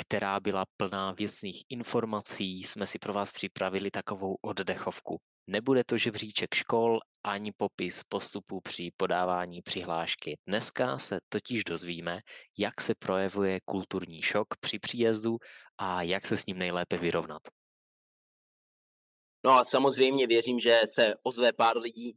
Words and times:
která 0.00 0.40
byla 0.40 0.64
plná 0.76 1.12
věcných 1.12 1.62
informací, 1.68 2.62
jsme 2.62 2.86
si 2.86 2.98
pro 2.98 3.12
vás 3.12 3.32
připravili 3.32 3.90
takovou 3.90 4.36
oddechovku. 4.42 5.20
Nebude 5.46 5.84
to 5.84 5.98
žebříček 5.98 6.54
škol 6.54 6.98
ani 7.24 7.52
popis 7.52 8.02
postupu 8.08 8.60
při 8.60 8.90
podávání 8.96 9.62
přihlášky. 9.62 10.38
Dneska 10.46 10.98
se 10.98 11.18
totiž 11.28 11.64
dozvíme, 11.64 12.20
jak 12.58 12.80
se 12.80 12.94
projevuje 12.98 13.60
kulturní 13.64 14.22
šok 14.22 14.48
při 14.60 14.78
příjezdu 14.78 15.38
a 15.78 16.02
jak 16.02 16.26
se 16.26 16.36
s 16.36 16.46
ním 16.46 16.58
nejlépe 16.58 16.96
vyrovnat. 16.96 17.42
No 19.44 19.50
a 19.52 19.64
samozřejmě 19.64 20.26
věřím, 20.26 20.60
že 20.60 20.80
se 20.84 21.14
ozve 21.22 21.52
pár 21.52 21.76
lidí, 21.78 22.16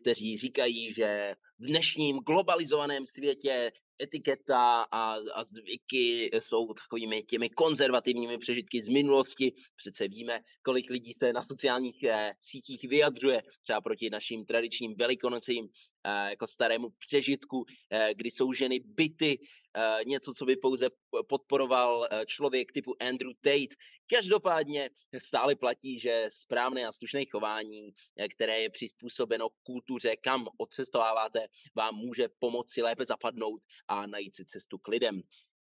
kteří 0.00 0.38
říkají, 0.38 0.92
že 0.92 1.34
v 1.58 1.66
dnešním 1.66 2.18
globalizovaném 2.18 3.06
světě 3.06 3.72
etiketa 4.02 4.82
a, 4.82 5.14
a 5.34 5.44
zvyky 5.44 6.30
jsou 6.38 6.72
takovými 6.74 7.22
těmi 7.22 7.50
konzervativními 7.50 8.38
přežitky 8.38 8.82
z 8.82 8.88
minulosti. 8.88 9.52
Přece 9.76 10.08
víme, 10.08 10.40
kolik 10.62 10.90
lidí 10.90 11.12
se 11.12 11.32
na 11.32 11.42
sociálních 11.42 12.02
eh, 12.02 12.32
sítích 12.40 12.84
vyjadřuje 12.88 13.42
třeba 13.62 13.80
proti 13.80 14.10
našim 14.10 14.44
tradičním 14.44 14.94
velikonocím 14.98 15.68
eh, 16.04 16.30
jako 16.30 16.46
starému 16.46 16.88
přežitku, 16.98 17.64
eh, 17.90 18.14
kdy 18.14 18.30
jsou 18.30 18.52
ženy 18.52 18.80
byty, 18.84 19.38
eh, 19.76 20.04
něco, 20.06 20.32
co 20.34 20.44
by 20.44 20.56
pouze 20.56 20.88
podporoval 21.28 22.08
eh, 22.10 22.26
člověk 22.26 22.72
typu 22.72 22.94
Andrew 23.00 23.32
Tate. 23.40 23.76
Každopádně 24.10 24.90
stále 25.18 25.56
platí, 25.56 25.98
že 25.98 26.26
správné 26.28 26.86
a 26.86 26.92
slušné 26.92 27.24
chování, 27.30 27.90
eh, 28.16 28.28
které 28.28 28.60
je 28.60 28.70
přizpůsobeno 28.70 29.48
kultuře, 29.62 30.16
kam 30.16 30.46
odcestováváte, 30.58 31.46
vám 31.76 31.94
může 31.94 32.28
pomoci 32.38 32.82
lépe 32.82 33.04
zapadnout 33.04 33.62
a 33.88 34.06
najít 34.06 34.34
si 34.34 34.44
cestu 34.44 34.78
k 34.78 34.88
lidem. 34.88 35.22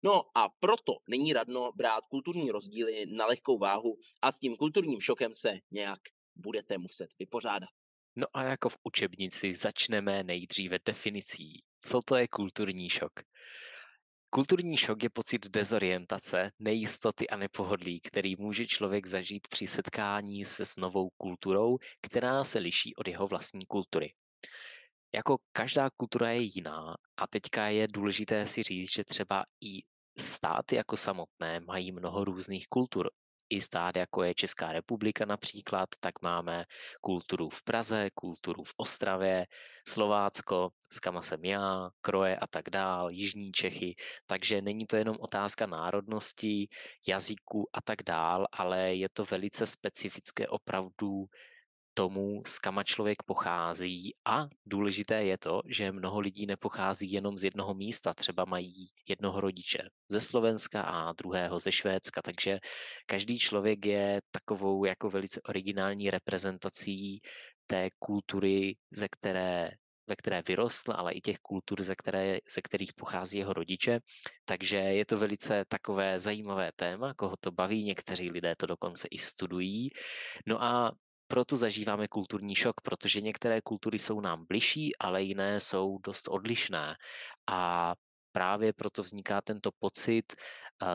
No 0.02 0.22
a 0.34 0.48
proto 0.60 0.92
není 1.08 1.33
radno 1.33 1.72
brát 1.72 2.05
kulturní 2.10 2.50
rozdíly 2.50 3.06
na 3.06 3.27
lehkou 3.27 3.58
váhu 3.58 3.97
a 4.22 4.33
s 4.33 4.38
tím 4.38 4.56
kulturním 4.56 5.00
šokem 5.00 5.34
se 5.34 5.58
nějak 5.70 6.00
budete 6.36 6.78
muset 6.78 7.08
vypořádat. 7.19 7.69
No 8.16 8.27
a 8.32 8.44
jako 8.44 8.69
v 8.69 8.78
učebnici 8.82 9.55
začneme 9.55 10.25
nejdříve 10.25 10.78
definicí. 10.84 11.62
Co 11.80 12.00
to 12.05 12.16
je 12.16 12.28
kulturní 12.28 12.91
šok? 12.91 13.12
Kulturní 14.30 14.77
šok 14.77 15.02
je 15.02 15.10
pocit 15.10 15.50
dezorientace, 15.50 16.50
nejistoty 16.58 17.28
a 17.28 17.36
nepohodlí, 17.36 18.00
který 18.00 18.36
může 18.36 18.66
člověk 18.66 19.06
zažít 19.06 19.48
při 19.48 19.66
setkání 19.66 20.44
se 20.44 20.66
s 20.66 20.77
novou 20.77 21.08
kulturou, 21.16 21.78
která 22.00 22.44
se 22.44 22.58
liší 22.58 22.94
od 22.94 23.08
jeho 23.08 23.27
vlastní 23.27 23.66
kultury 23.66 24.14
jako 25.14 25.38
každá 25.52 25.90
kultura 25.96 26.30
je 26.30 26.40
jiná 26.40 26.94
a 27.16 27.26
teďka 27.26 27.68
je 27.68 27.86
důležité 27.88 28.46
si 28.46 28.62
říct, 28.62 28.92
že 28.92 29.04
třeba 29.04 29.44
i 29.60 29.78
státy 30.18 30.76
jako 30.76 30.96
samotné 30.96 31.60
mají 31.60 31.92
mnoho 31.92 32.24
různých 32.24 32.66
kultur. 32.68 33.10
I 33.50 33.60
stát, 33.60 33.96
jako 33.96 34.22
je 34.22 34.34
Česká 34.34 34.72
republika 34.72 35.24
například, 35.24 35.88
tak 36.00 36.22
máme 36.22 36.64
kulturu 37.00 37.48
v 37.48 37.62
Praze, 37.62 38.10
kulturu 38.14 38.64
v 38.64 38.72
Ostravě, 38.76 39.46
Slovácko, 39.88 40.70
s 40.92 41.00
kama 41.00 41.22
jsem 41.22 41.44
já, 41.44 41.91
Kroje 42.00 42.36
a 42.36 42.47
tak 42.47 42.70
dál, 42.70 43.08
Jižní 43.12 43.53
Čechy, 43.53 43.94
takže 44.26 44.62
není 44.62 44.86
to 44.86 44.97
jenom 44.97 45.16
otázka 45.20 45.66
národnosti, 45.66 46.69
jazyku 47.08 47.69
a 47.72 47.82
tak 47.82 48.03
dál, 48.03 48.47
ale 48.53 48.94
je 48.94 49.08
to 49.12 49.24
velice 49.24 49.66
specifické 49.66 50.48
opravdu 50.48 51.26
tomu, 51.94 52.43
z 52.47 52.59
kama 52.59 52.84
člověk 52.84 53.22
pochází 53.22 54.15
a 54.25 54.47
důležité 54.66 55.25
je 55.25 55.38
to, 55.38 55.62
že 55.66 55.93
mnoho 55.93 56.21
lidí 56.21 56.47
nepochází 56.47 57.12
jenom 57.12 57.38
z 57.38 57.44
jednoho 57.44 57.75
místa, 57.75 58.15
třeba 58.15 58.44
mají 58.44 58.87
jednoho 59.09 59.41
rodiče 59.41 59.88
ze 60.09 60.21
Slovenska 60.21 60.83
a 60.83 61.12
druhého 61.12 61.59
ze 61.59 61.72
Švédska, 61.72 62.22
takže 62.22 62.59
každý 63.06 63.38
člověk 63.38 63.87
je 63.87 64.21
takovou 64.31 64.84
jako 64.84 65.10
velice 65.10 65.41
originální 65.49 66.10
reprezentací 66.10 67.21
té 67.66 67.91
kultury, 67.99 68.77
ze 68.91 69.09
které 69.09 69.71
ve 70.06 70.16
které 70.16 70.43
vyrostl, 70.49 70.93
ale 70.97 71.12
i 71.12 71.21
těch 71.21 71.38
kultur, 71.38 71.83
ze, 71.83 71.94
které, 71.94 72.38
ze 72.54 72.62
kterých 72.62 72.93
pochází 72.93 73.38
jeho 73.38 73.53
rodiče. 73.53 74.00
Takže 74.44 74.77
je 74.77 75.06
to 75.06 75.19
velice 75.19 75.65
takové 75.69 76.21
zajímavé 76.21 76.71
téma, 76.77 77.15
koho 77.15 77.34
to 77.41 77.53
baví, 77.53 77.84
někteří 77.84 78.31
lidé 78.31 78.54
to 78.56 78.66
dokonce 78.66 79.09
i 79.10 79.19
studují. 79.19 79.91
No 80.47 80.62
a 80.62 80.93
proto 81.34 81.56
zažíváme 81.56 82.06
kulturní 82.09 82.55
šok, 82.55 82.81
protože 82.81 83.21
některé 83.21 83.61
kultury 83.61 83.99
jsou 83.99 84.21
nám 84.21 84.47
bližší, 84.47 84.97
ale 84.97 85.22
jiné 85.22 85.61
jsou 85.61 85.99
dost 85.99 86.28
odlišné. 86.28 86.97
A 87.50 87.95
právě 88.33 88.72
proto 88.72 89.03
vzniká 89.03 89.41
tento 89.41 89.71
pocit 89.78 90.33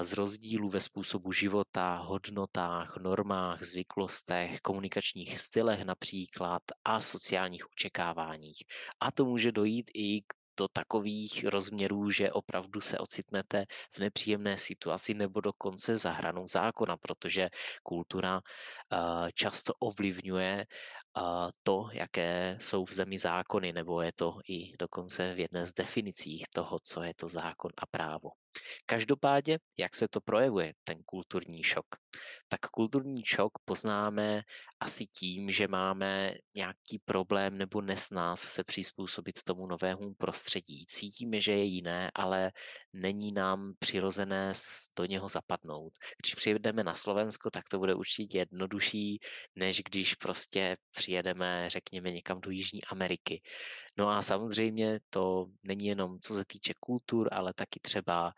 z 0.02 0.14
rozdílu 0.14 0.70
ve 0.70 0.80
způsobu 0.80 1.32
života, 1.32 1.96
hodnotách, 1.96 2.98
normách, 2.98 3.64
zvyklostech, 3.64 4.62
komunikačních 4.62 5.40
stylech 5.40 5.84
například 5.84 6.62
a 6.86 7.00
sociálních 7.00 7.70
očekáváních. 7.72 8.64
A 9.00 9.12
to 9.12 9.26
může 9.26 9.52
dojít 9.52 9.92
i 9.96 10.22
k 10.22 10.39
do 10.60 10.68
takových 10.68 11.46
rozměrů, 11.46 12.12
že 12.12 12.32
opravdu 12.32 12.82
se 12.82 12.98
ocitnete 12.98 13.66
v 13.92 14.00
nepříjemné 14.00 14.58
situaci 14.58 15.14
nebo 15.14 15.42
dokonce 15.42 15.98
za 15.98 16.12
hranou 16.12 16.48
zákona, 16.48 16.98
protože 16.98 17.50
kultura 17.84 18.42
eh, 18.42 18.98
často 19.34 19.74
ovlivňuje 19.80 20.66
eh, 20.68 21.22
to, 21.64 21.90
jaké 21.94 22.58
jsou 22.60 22.86
v 22.86 22.94
zemi 22.94 23.18
zákony, 23.18 23.74
nebo 23.74 24.02
je 24.02 24.12
to 24.12 24.40
i 24.50 24.78
dokonce 24.80 25.36
v 25.36 25.40
jedné 25.40 25.66
z 25.66 25.74
definicích 25.74 26.44
toho, 26.54 26.80
co 26.84 27.04
je 27.04 27.14
to 27.14 27.28
zákon 27.28 27.72
a 27.78 27.86
právo. 27.86 28.30
Každopádně, 28.86 29.60
jak 29.78 29.96
se 29.96 30.08
to 30.08 30.22
projevuje, 30.22 30.74
ten 30.84 30.98
kulturní 31.06 31.64
šok? 31.64 31.86
Tak 32.48 32.60
kulturní 32.60 33.24
šok 33.26 33.52
poznáme 33.66 34.42
asi 34.80 35.06
tím, 35.06 35.52
že 35.52 35.68
máme 35.68 36.34
nějaký 36.56 37.00
problém 37.06 37.58
nebo 37.58 37.82
nesnás 37.82 38.42
se 38.42 38.64
přizpůsobit 38.64 39.44
tomu 39.44 39.68
novému 39.68 40.14
prostředí. 40.14 40.86
Cítíme, 40.86 41.40
že 41.40 41.52
je 41.52 41.64
jiné, 41.64 42.12
ale 42.16 42.52
není 42.94 43.32
nám 43.32 43.74
přirozené 43.80 44.54
do 44.98 45.06
něho 45.06 45.30
zapadnout. 45.30 45.94
Když 46.22 46.36
přijedeme 46.36 46.84
na 46.84 46.96
Slovensko, 46.96 47.50
tak 47.52 47.70
to 47.70 47.80
bude 47.80 47.96
určitě 47.96 48.38
jednodušší, 48.38 49.20
než 49.56 49.82
když 49.82 50.16
prostě 50.16 50.78
přijedeme, 50.92 51.70
řekněme, 51.70 52.12
někam 52.12 52.42
do 52.42 52.52
Jižní 52.52 52.84
Ameriky. 52.84 53.42
No 53.98 54.10
a 54.10 54.22
samozřejmě 54.22 55.00
to 55.10 55.46
není 55.64 55.86
jenom 55.86 56.20
co 56.22 56.34
se 56.34 56.46
týče 56.46 56.74
kultur, 56.80 57.30
ale 57.32 57.54
taky 57.54 57.80
třeba 57.80 58.34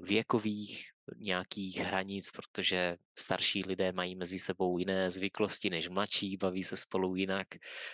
věkových 0.00 0.90
nějakých 1.16 1.76
hranic, 1.76 2.30
protože 2.30 2.96
starší 3.18 3.62
lidé 3.66 3.92
mají 3.92 4.16
mezi 4.16 4.38
sebou 4.38 4.78
jiné 4.78 5.10
zvyklosti 5.10 5.70
než 5.70 5.88
mladší, 5.88 6.36
baví 6.36 6.62
se 6.62 6.76
spolu 6.76 7.16
jinak, 7.16 7.48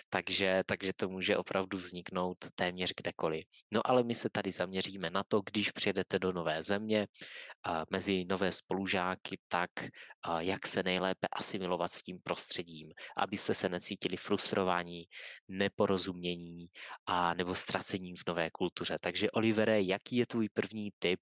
takže, 0.09 0.61
takže 0.65 0.93
to 0.93 1.09
může 1.09 1.37
opravdu 1.37 1.77
vzniknout 1.77 2.37
téměř 2.55 2.93
kdekoliv. 2.97 3.45
No 3.71 3.81
ale 3.87 4.03
my 4.03 4.15
se 4.15 4.29
tady 4.29 4.51
zaměříme 4.51 5.09
na 5.09 5.23
to, 5.23 5.41
když 5.41 5.71
přijedete 5.71 6.19
do 6.19 6.31
nové 6.31 6.63
země, 6.63 7.07
a 7.63 7.85
mezi 7.89 8.25
nové 8.25 8.51
spolužáky, 8.51 9.39
tak 9.47 9.71
a 10.23 10.41
jak 10.41 10.67
se 10.67 10.83
nejlépe 10.83 11.27
asimilovat 11.31 11.91
s 11.91 12.03
tím 12.03 12.19
prostředím, 12.23 12.91
abyste 13.17 13.53
se 13.53 13.69
necítili 13.69 14.17
frustrovaní, 14.17 15.03
neporozumění 15.47 16.67
a 17.05 17.33
nebo 17.33 17.55
ztracením 17.55 18.15
v 18.15 18.23
nové 18.27 18.49
kultuře. 18.49 18.95
Takže 19.01 19.31
Olivere, 19.31 19.81
jaký 19.81 20.15
je 20.15 20.25
tvůj 20.25 20.49
první 20.49 20.91
tip 20.99 21.21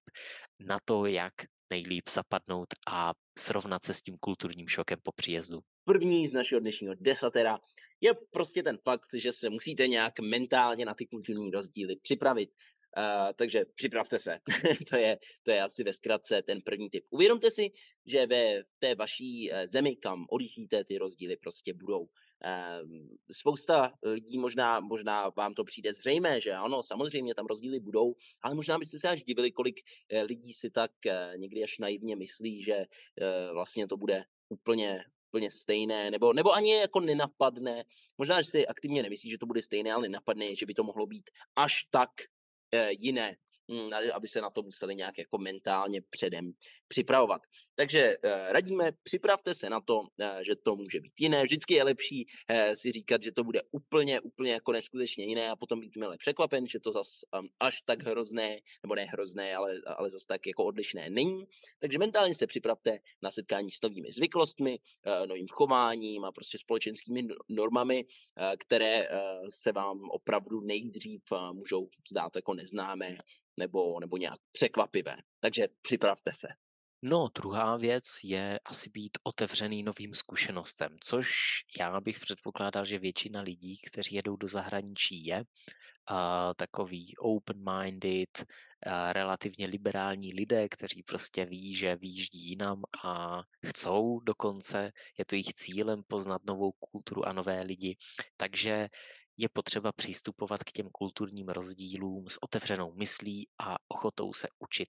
na 0.58 0.78
to, 0.84 1.06
jak 1.06 1.34
nejlíp 1.70 2.08
zapadnout 2.10 2.68
a 2.88 3.12
srovnat 3.38 3.84
se 3.84 3.94
s 3.94 4.02
tím 4.02 4.16
kulturním 4.20 4.68
šokem 4.68 4.98
po 5.02 5.12
příjezdu? 5.12 5.60
První 5.84 6.26
z 6.26 6.32
našeho 6.32 6.60
dnešního 6.60 6.94
desatera 7.00 7.58
je 8.00 8.14
prostě 8.30 8.62
ten 8.62 8.78
fakt, 8.84 9.08
že 9.14 9.32
se 9.32 9.50
musíte 9.50 9.88
nějak 9.88 10.20
mentálně 10.20 10.84
na 10.84 10.94
ty 10.94 11.06
kulturní 11.06 11.50
rozdíly 11.50 11.96
připravit. 12.02 12.50
Uh, 12.96 13.32
takže 13.36 13.64
připravte 13.74 14.18
se. 14.18 14.38
to, 14.90 14.96
je, 14.96 15.18
to 15.42 15.50
je 15.50 15.62
asi 15.62 15.84
ve 15.84 15.92
zkratce 15.92 16.42
ten 16.42 16.62
první 16.62 16.90
tip. 16.90 17.04
Uvědomte 17.10 17.50
si, 17.50 17.70
že 18.06 18.26
ve 18.26 18.62
té 18.78 18.94
vaší 18.94 19.52
eh, 19.52 19.66
zemi, 19.66 19.96
kam 19.96 20.26
odjíždíte, 20.30 20.84
ty 20.84 20.98
rozdíly 20.98 21.36
prostě 21.36 21.74
budou. 21.74 22.00
Uh, 22.00 22.88
spousta 23.32 23.92
lidí 24.02 24.38
možná, 24.38 24.80
možná 24.80 25.28
vám 25.28 25.54
to 25.54 25.64
přijde 25.64 25.92
zřejmé, 25.92 26.40
že 26.40 26.52
ano, 26.52 26.82
samozřejmě 26.82 27.34
tam 27.34 27.46
rozdíly 27.46 27.80
budou, 27.80 28.14
ale 28.42 28.54
možná 28.54 28.78
byste 28.78 28.98
se 28.98 29.08
až 29.08 29.22
divili, 29.22 29.52
kolik 29.52 29.80
lidí 30.22 30.52
si 30.52 30.70
tak 30.70 30.90
někdy 31.36 31.64
až 31.64 31.78
naivně 31.78 32.16
myslí, 32.16 32.62
že 32.62 32.84
vlastně 33.52 33.86
to 33.86 33.96
bude 33.96 34.24
úplně 34.48 35.04
úplně 35.30 35.50
stejné, 35.50 36.10
nebo, 36.10 36.32
nebo 36.32 36.52
ani 36.52 36.74
jako 36.74 37.00
nenapadne. 37.00 37.84
Možná, 38.18 38.42
že 38.42 38.48
si 38.50 38.66
aktivně 38.66 39.02
nemyslí, 39.02 39.30
že 39.30 39.38
to 39.38 39.46
bude 39.46 39.62
stejné, 39.62 39.92
ale 39.92 40.08
nenapadne, 40.08 40.54
že 40.54 40.66
by 40.66 40.74
to 40.74 40.84
mohlo 40.84 41.06
být 41.06 41.30
až 41.56 41.84
tak 41.90 42.10
e, 42.72 42.92
jiné. 42.98 43.36
Hm, 43.36 43.45
aby 44.14 44.28
se 44.28 44.40
na 44.40 44.50
to 44.50 44.62
museli 44.62 44.96
nějak 44.96 45.18
jako 45.18 45.38
mentálně 45.38 46.02
předem 46.10 46.52
připravovat. 46.88 47.42
Takže 47.74 48.16
eh, 48.22 48.52
radíme, 48.52 48.92
připravte 49.02 49.54
se 49.54 49.70
na 49.70 49.80
to, 49.80 50.02
eh, 50.20 50.44
že 50.44 50.56
to 50.56 50.76
může 50.76 51.00
být 51.00 51.20
jiné. 51.20 51.44
Vždycky 51.44 51.74
je 51.74 51.84
lepší 51.84 52.26
eh, 52.48 52.76
si 52.76 52.92
říkat, 52.92 53.22
že 53.22 53.32
to 53.32 53.44
bude 53.44 53.60
úplně, 53.70 54.20
úplně 54.20 54.52
jako 54.52 54.72
neskutečně 54.72 55.24
jiné 55.24 55.50
a 55.50 55.56
potom 55.56 55.80
být 55.80 55.96
milé 55.96 56.18
překvapen, 56.18 56.66
že 56.66 56.80
to 56.80 56.92
zas 56.92 57.20
až 57.60 57.82
tak 57.84 58.02
hrozné, 58.02 58.58
nebo 58.82 58.94
ne 58.94 59.04
hrozné, 59.04 59.56
ale, 59.56 59.74
ale 59.96 60.10
zas 60.10 60.24
tak 60.24 60.46
jako 60.46 60.64
odlišné 60.64 61.10
není. 61.10 61.44
Takže 61.78 61.98
mentálně 61.98 62.34
se 62.34 62.46
připravte 62.46 62.98
na 63.22 63.30
setkání 63.30 63.70
s 63.70 63.82
novými 63.82 64.12
zvyklostmi, 64.12 64.78
novým 65.26 65.46
chováním 65.48 66.24
a 66.24 66.32
prostě 66.32 66.58
společenskými 66.58 67.22
no, 67.22 67.34
normami, 67.48 68.04
které 68.58 69.08
se 69.48 69.72
vám 69.72 70.10
opravdu 70.10 70.60
nejdřív 70.60 71.22
můžou 71.52 71.88
zdát 72.10 72.36
jako 72.36 72.54
neznámé 72.54 73.18
nebo, 73.56 74.00
nebo 74.00 74.16
nějak 74.16 74.38
překvapivé. 74.52 75.16
Takže 75.40 75.68
připravte 75.82 76.32
se. 76.34 76.48
No, 77.02 77.28
druhá 77.34 77.76
věc 77.76 78.04
je 78.24 78.58
asi 78.64 78.90
být 78.90 79.18
otevřený 79.22 79.82
novým 79.82 80.14
zkušenostem, 80.14 80.96
což 81.00 81.28
já 81.80 82.00
bych 82.00 82.20
předpokládal, 82.20 82.84
že 82.84 82.98
většina 82.98 83.40
lidí, 83.40 83.76
kteří 83.86 84.14
jedou 84.14 84.36
do 84.36 84.48
zahraničí, 84.48 85.24
je 85.24 85.36
uh, 85.36 86.16
takový 86.56 87.14
open-minded, 87.18 88.38
uh, 88.38 89.12
relativně 89.12 89.66
liberální 89.66 90.32
lidé, 90.34 90.68
kteří 90.68 91.02
prostě 91.02 91.44
ví, 91.44 91.74
že 91.74 91.96
výjíždí 91.96 92.48
jinam 92.48 92.82
a 93.04 93.42
chcou 93.66 94.20
dokonce, 94.20 94.92
je 95.18 95.24
to 95.24 95.34
jejich 95.34 95.54
cílem 95.54 96.02
poznat 96.06 96.42
novou 96.46 96.72
kulturu 96.72 97.28
a 97.28 97.32
nové 97.32 97.62
lidi. 97.62 97.96
Takže 98.36 98.88
je 99.36 99.48
potřeba 99.48 99.92
přistupovat 99.92 100.64
k 100.64 100.72
těm 100.72 100.88
kulturním 100.92 101.48
rozdílům 101.48 102.28
s 102.28 102.42
otevřenou 102.42 102.92
myslí 102.92 103.48
a 103.58 103.76
ochotou 103.88 104.32
se 104.32 104.48
učit. 104.58 104.88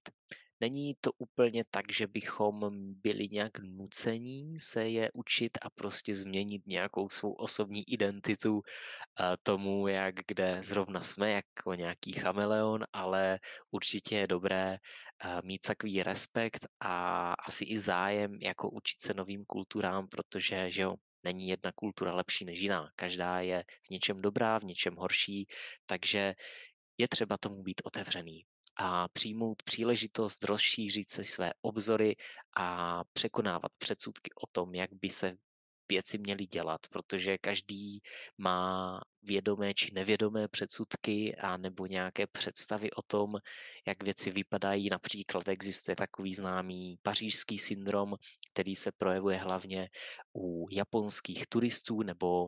Není 0.60 0.96
to 1.02 1.12
úplně 1.18 1.64
tak, 1.72 1.86
že 1.92 2.08
bychom 2.08 2.60
byli 3.04 3.28
nějak 3.32 3.60
nucení 3.60 4.60
se 4.60 4.90
je 4.90 5.12
učit 5.14 5.52
a 5.62 5.70
prostě 5.70 6.14
změnit 6.14 6.62
nějakou 6.68 7.10
svou 7.10 7.34
osobní 7.34 7.84
identitu 7.90 8.62
tomu, 9.44 9.88
jak 9.88 10.16
kde 10.28 10.62
zrovna 10.64 11.04
jsme, 11.04 11.32
jako 11.32 11.74
nějaký 11.74 12.12
chameleon, 12.12 12.84
ale 12.94 13.40
určitě 13.72 14.16
je 14.16 14.28
dobré 14.28 14.78
mít 15.44 15.62
takový 15.62 16.04
respekt 16.04 16.68
a 16.80 17.34
asi 17.34 17.66
i 17.66 17.80
zájem, 17.80 18.38
jako 18.42 18.70
učit 18.70 19.02
se 19.02 19.14
novým 19.14 19.46
kulturám, 19.46 20.08
protože 20.08 20.70
že 20.72 20.82
jo, 20.82 20.96
není 21.28 21.48
jedna 21.48 21.72
kultura 21.76 22.16
lepší 22.16 22.46
než 22.46 22.60
jiná. 22.60 22.92
Každá 22.96 23.40
je 23.40 23.64
v 23.88 23.90
něčem 23.90 24.22
dobrá, 24.22 24.60
v 24.60 24.64
něčem 24.64 24.96
horší, 24.96 25.48
takže 25.86 26.36
je 26.98 27.08
třeba 27.08 27.38
tomu 27.38 27.64
být 27.64 27.82
otevřený 27.84 28.46
a 28.78 29.08
přijmout 29.08 29.64
příležitost 29.64 30.44
rozšířit 30.44 31.10
si 31.10 31.24
své 31.24 31.52
obzory 31.62 32.16
a 32.58 33.02
překonávat 33.14 33.72
předsudky 33.78 34.30
o 34.44 34.48
tom, 34.52 34.76
jak 34.76 34.90
by 34.94 35.10
se 35.10 35.38
věci 35.90 36.18
měly 36.18 36.46
dělat, 36.46 36.82
protože 36.90 37.38
každý 37.38 38.00
má 38.38 39.02
vědomé 39.24 39.74
či 39.74 39.94
nevědomé 39.94 40.48
předsudky 40.48 41.36
a 41.36 41.58
nebo 41.58 41.86
nějaké 41.86 42.28
představy 42.28 42.92
o 42.92 43.02
tom, 43.02 43.36
jak 43.88 44.04
věci 44.04 44.32
vypadají. 44.32 44.90
Například 44.90 45.48
existuje 45.48 45.96
takový 45.96 46.34
známý 46.34 46.98
pařížský 47.02 47.60
syndrom, 47.60 48.14
který 48.54 48.76
se 48.76 48.92
projevuje 48.98 49.38
hlavně 49.38 49.90
u 50.36 50.68
japonských 50.72 51.48
turistů 51.48 52.04
nebo 52.04 52.48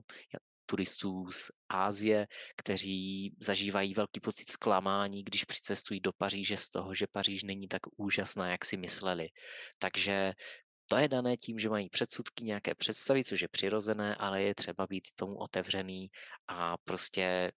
turistů 0.70 1.32
z 1.32 1.52
Ázie, 1.70 2.28
kteří 2.56 3.34
zažívají 3.40 3.94
velký 3.94 4.20
pocit 4.20 4.50
zklamání, 4.50 5.24
když 5.24 5.46
přicestují 5.46 6.00
do 6.00 6.12
Paříže 6.18 6.58
z 6.58 6.70
toho, 6.70 6.96
že 6.96 7.08
Paříž 7.12 7.44
není 7.44 7.68
tak 7.68 7.82
úžasná, 7.98 8.52
jak 8.52 8.66
si 8.66 8.78
mysleli. 8.78 9.30
Takže 9.80 10.34
to 10.90 10.98
je 10.98 11.08
dané 11.08 11.38
tím, 11.38 11.60
že 11.60 11.70
mají 11.70 11.90
předsudky, 11.90 12.44
nějaké 12.44 12.76
představy, 12.76 13.24
což 13.24 13.42
je 13.42 13.48
přirozené, 13.48 14.16
ale 14.16 14.42
je 14.42 14.56
třeba 14.56 14.88
být 14.88 15.08
tomu 15.16 15.36
otevřený 15.36 16.10
a 16.48 16.78
prostě 16.78 17.52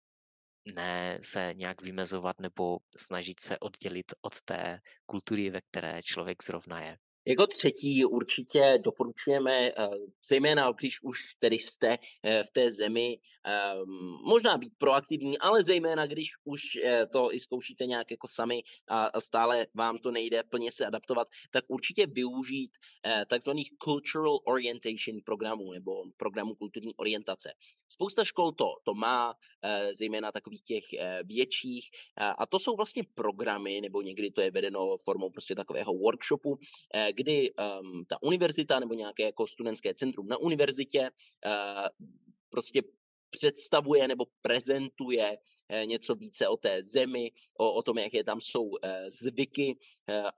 ne 0.74 1.18
se 1.22 1.54
nějak 1.56 1.82
vymezovat 1.82 2.40
nebo 2.40 2.78
snažit 2.96 3.40
se 3.40 3.58
oddělit 3.58 4.12
od 4.20 4.42
té 4.42 4.78
kultury, 5.06 5.50
ve 5.50 5.60
které 5.60 6.02
člověk 6.02 6.42
zrovna 6.44 6.80
je. 6.82 6.98
Jako 7.26 7.46
třetí 7.46 8.04
určitě 8.04 8.78
doporučujeme, 8.82 9.68
eh, 9.68 9.88
zejména 10.28 10.72
když 10.72 11.02
už 11.02 11.34
tedy 11.38 11.58
jste 11.58 11.98
eh, 12.22 12.44
v 12.44 12.50
té 12.50 12.72
zemi, 12.72 13.18
ehm, 13.44 14.18
možná 14.24 14.58
být 14.58 14.72
proaktivní, 14.78 15.38
ale 15.38 15.62
zejména 15.62 16.06
když 16.06 16.30
už 16.44 16.62
eh, 16.84 17.06
to 17.06 17.34
i 17.34 17.40
zkoušíte 17.40 17.86
nějak 17.86 18.10
jako 18.10 18.28
sami 18.28 18.62
a 18.88 19.20
stále 19.20 19.66
vám 19.74 19.98
to 19.98 20.10
nejde 20.10 20.42
plně 20.42 20.72
se 20.72 20.86
adaptovat, 20.86 21.28
tak 21.50 21.64
určitě 21.68 22.06
využít 22.06 22.70
takzvaných 23.26 23.70
cultural 23.84 24.38
orientation 24.44 25.20
programů 25.24 25.72
nebo 25.72 25.92
programů 26.16 26.54
kulturní 26.54 26.94
orientace. 26.94 27.52
Spousta 27.88 28.24
škol 28.24 28.52
to, 28.52 28.66
to 28.84 28.94
má, 28.94 29.34
zejména 29.92 30.32
takových 30.32 30.62
těch 30.62 30.84
větších, 31.24 31.90
a 32.16 32.46
to 32.46 32.58
jsou 32.58 32.76
vlastně 32.76 33.02
programy, 33.14 33.80
nebo 33.80 34.02
někdy 34.02 34.30
to 34.30 34.40
je 34.40 34.50
vedeno 34.50 34.96
formou 34.96 35.30
prostě 35.30 35.54
takového 35.54 35.94
workshopu, 35.94 36.58
kdy 37.12 37.52
um, 37.52 38.04
ta 38.04 38.22
univerzita 38.22 38.80
nebo 38.80 38.94
nějaké 38.94 39.22
jako 39.22 39.46
studentské 39.46 39.94
centrum 39.94 40.28
na 40.28 40.36
univerzitě 40.36 41.10
uh, 41.46 42.08
prostě 42.50 42.82
představuje 43.32 44.08
nebo 44.08 44.24
prezentuje 44.42 45.38
eh, 45.68 45.86
něco 45.86 46.14
více 46.14 46.48
o 46.48 46.56
té 46.56 46.82
zemi, 46.82 47.32
o, 47.58 47.72
o 47.72 47.82
tom, 47.82 47.98
jaké 47.98 48.24
tam 48.24 48.40
jsou 48.40 48.70
eh, 48.82 49.10
zvyky 49.10 49.78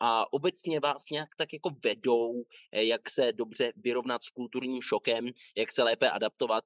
a 0.01 0.33
obecně 0.33 0.81
vás 0.81 1.05
nějak 1.11 1.29
tak 1.37 1.53
jako 1.53 1.71
vedou, 1.85 2.45
jak 2.73 3.11
se 3.11 3.33
dobře 3.33 3.73
vyrovnat 3.77 4.23
s 4.23 4.31
kulturním 4.31 4.83
šokem, 4.83 5.31
jak 5.57 5.73
se 5.73 5.83
lépe 5.83 6.11
adaptovat 6.11 6.65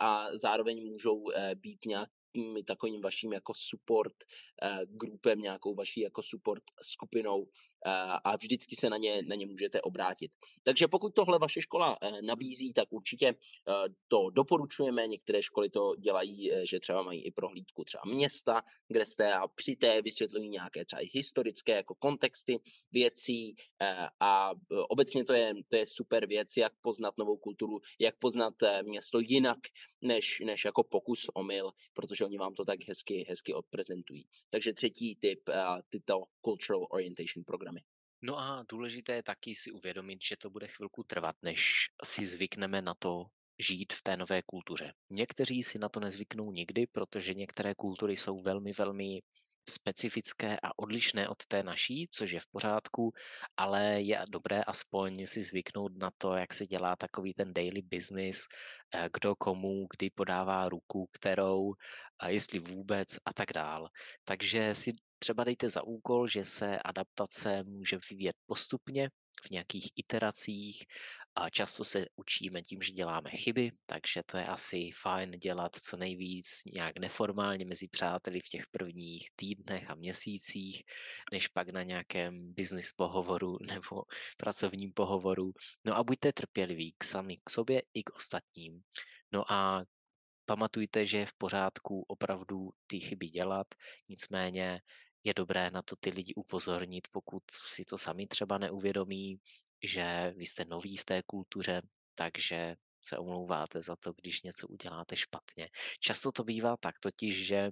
a 0.00 0.36
zároveň 0.36 0.90
můžou 0.90 1.24
být 1.54 1.86
nějak 1.86 2.08
takovým 2.66 3.00
vaším 3.02 3.32
jako 3.32 3.52
support 3.56 4.14
grupem, 4.86 5.40
nějakou 5.40 5.74
vaší 5.74 6.00
jako 6.00 6.22
support 6.22 6.62
skupinou 6.82 7.46
a 8.24 8.36
vždycky 8.36 8.76
se 8.76 8.90
na 8.90 8.96
ně, 8.96 9.22
na 9.22 9.34
ně 9.34 9.46
můžete 9.46 9.80
obrátit. 9.80 10.30
Takže 10.62 10.88
pokud 10.88 11.14
tohle 11.14 11.38
vaše 11.38 11.60
škola 11.60 12.02
uh, 12.02 12.22
nabízí, 12.22 12.72
tak 12.72 12.88
určitě 12.90 13.32
uh, 13.32 13.74
to 14.08 14.30
doporučujeme. 14.30 15.06
Některé 15.06 15.42
školy 15.42 15.70
to 15.70 15.96
dělají, 15.96 16.52
uh, 16.52 16.58
že 16.70 16.80
třeba 16.80 17.02
mají 17.02 17.24
i 17.26 17.30
prohlídku 17.30 17.84
třeba 17.84 18.02
města, 18.06 18.62
kde 18.88 19.06
jste 19.06 19.34
a 19.34 19.48
při 19.48 19.76
té 19.76 20.02
vysvětlují 20.02 20.48
nějaké 20.48 20.84
třeba 20.84 21.02
historické 21.14 21.72
jako 21.72 21.94
kontexty 21.94 22.60
věcí 22.92 23.54
a 24.20 24.50
obecně 24.88 25.24
to 25.24 25.32
je, 25.32 25.54
to 25.68 25.76
je 25.76 25.86
super 25.86 26.26
věc, 26.26 26.56
jak 26.56 26.72
poznat 26.80 27.18
novou 27.18 27.36
kulturu, 27.36 27.80
jak 28.00 28.18
poznat 28.18 28.54
město 28.82 29.18
jinak, 29.20 29.58
než, 30.00 30.40
než 30.44 30.64
jako 30.64 30.84
pokus 30.84 31.26
omyl, 31.34 31.70
protože 31.94 32.24
oni 32.24 32.38
vám 32.38 32.54
to 32.54 32.64
tak 32.64 32.78
hezky, 32.88 33.26
hezky 33.28 33.54
odprezentují. 33.54 34.26
Takže 34.50 34.72
třetí 34.72 35.16
typ, 35.16 35.40
tyto 35.90 36.22
cultural 36.44 36.86
orientation 36.90 37.44
programy. 37.44 37.71
No 38.22 38.38
a 38.38 38.64
důležité 38.68 39.14
je 39.14 39.22
taky 39.22 39.54
si 39.54 39.70
uvědomit, 39.70 40.22
že 40.22 40.36
to 40.36 40.50
bude 40.50 40.66
chvilku 40.66 41.02
trvat, 41.02 41.36
než 41.42 41.88
si 42.04 42.26
zvykneme 42.26 42.82
na 42.82 42.94
to 42.94 43.26
žít 43.58 43.92
v 43.92 44.02
té 44.02 44.16
nové 44.16 44.42
kultuře. 44.42 44.94
Někteří 45.10 45.62
si 45.62 45.78
na 45.78 45.88
to 45.88 46.00
nezvyknou 46.00 46.52
nikdy, 46.52 46.86
protože 46.86 47.34
některé 47.34 47.74
kultury 47.74 48.16
jsou 48.16 48.40
velmi, 48.40 48.72
velmi 48.72 49.22
specifické 49.68 50.58
a 50.62 50.78
odlišné 50.78 51.28
od 51.28 51.46
té 51.46 51.62
naší, 51.62 52.08
což 52.10 52.30
je 52.30 52.40
v 52.40 52.46
pořádku, 52.46 53.12
ale 53.56 54.02
je 54.02 54.24
dobré 54.30 54.62
aspoň 54.62 55.26
si 55.26 55.42
zvyknout 55.42 55.92
na 55.96 56.10
to, 56.18 56.34
jak 56.34 56.54
se 56.54 56.66
dělá 56.66 56.96
takový 56.96 57.34
ten 57.34 57.52
daily 57.54 57.82
business, 57.82 58.46
eh, 58.94 59.10
kdo 59.12 59.36
komu, 59.36 59.86
kdy 59.96 60.10
podává 60.10 60.68
ruku, 60.68 61.08
kterou, 61.12 61.74
a 62.18 62.28
jestli 62.28 62.58
vůbec 62.58 63.08
a 63.24 63.32
tak 63.32 63.52
dál. 63.52 63.88
Takže 64.24 64.74
si 64.74 64.92
třeba 65.22 65.44
dejte 65.44 65.68
za 65.68 65.82
úkol, 65.82 66.26
že 66.26 66.44
se 66.44 66.78
adaptace 66.78 67.62
může 67.62 67.98
vyvíjet 68.10 68.36
postupně 68.46 69.10
v 69.46 69.50
nějakých 69.50 69.90
iteracích 69.96 70.84
a 71.34 71.50
často 71.50 71.84
se 71.84 72.06
učíme 72.16 72.62
tím, 72.62 72.82
že 72.82 72.92
děláme 72.92 73.30
chyby, 73.30 73.72
takže 73.86 74.20
to 74.26 74.36
je 74.36 74.46
asi 74.46 74.90
fajn 75.02 75.30
dělat 75.30 75.76
co 75.76 75.96
nejvíc 75.96 76.62
nějak 76.74 76.98
neformálně 76.98 77.64
mezi 77.64 77.88
přáteli 77.88 78.40
v 78.40 78.48
těch 78.48 78.64
prvních 78.70 79.28
týdnech 79.36 79.90
a 79.90 79.94
měsících, 79.94 80.82
než 81.32 81.48
pak 81.48 81.68
na 81.68 81.82
nějakém 81.82 82.54
business 82.54 82.92
pohovoru 82.92 83.58
nebo 83.66 84.02
pracovním 84.36 84.92
pohovoru. 84.92 85.52
No 85.84 85.96
a 85.96 86.04
buďte 86.04 86.32
trpěliví 86.32 86.94
k 86.98 87.04
sami 87.04 87.36
k 87.44 87.50
sobě 87.50 87.82
i 87.94 88.02
k 88.02 88.10
ostatním. 88.10 88.82
No 89.32 89.52
a 89.52 89.84
pamatujte, 90.44 91.06
že 91.06 91.18
je 91.18 91.26
v 91.26 91.34
pořádku 91.34 92.04
opravdu 92.08 92.70
ty 92.86 93.00
chyby 93.00 93.28
dělat, 93.28 93.66
nicméně 94.10 94.80
je 95.24 95.34
dobré 95.34 95.70
na 95.70 95.82
to 95.82 95.96
ty 95.96 96.10
lidi 96.10 96.34
upozornit, 96.34 97.08
pokud 97.10 97.42
si 97.50 97.84
to 97.84 97.98
sami 97.98 98.26
třeba 98.26 98.58
neuvědomí, 98.58 99.40
že 99.82 100.32
vy 100.36 100.46
jste 100.46 100.64
noví 100.64 100.96
v 100.96 101.04
té 101.04 101.22
kultuře, 101.26 101.82
takže 102.14 102.76
se 103.00 103.18
omlouváte 103.18 103.80
za 103.80 103.96
to, 103.96 104.12
když 104.12 104.42
něco 104.42 104.68
uděláte 104.68 105.16
špatně. 105.16 105.68
Často 106.00 106.32
to 106.32 106.44
bývá 106.44 106.76
tak 106.76 106.98
totiž, 107.00 107.46
že 107.46 107.70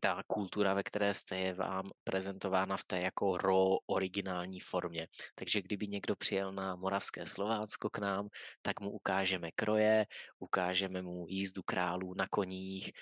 ta 0.00 0.22
kultura, 0.26 0.74
ve 0.74 0.82
které 0.82 1.14
jste, 1.14 1.36
je 1.36 1.54
vám 1.54 1.90
prezentována 2.04 2.76
v 2.76 2.84
té 2.84 3.00
jako 3.00 3.36
raw 3.36 3.76
originální 3.86 4.60
formě. 4.60 5.08
Takže 5.34 5.62
kdyby 5.62 5.86
někdo 5.86 6.16
přijel 6.16 6.52
na 6.52 6.76
Moravské 6.76 7.26
Slovácko 7.26 7.90
k 7.90 7.98
nám, 7.98 8.28
tak 8.62 8.80
mu 8.80 8.90
ukážeme 8.90 9.50
kroje, 9.50 10.06
ukážeme 10.38 11.02
mu 11.02 11.26
jízdu 11.28 11.62
králů 11.62 12.14
na 12.14 12.26
koních, 12.30 12.92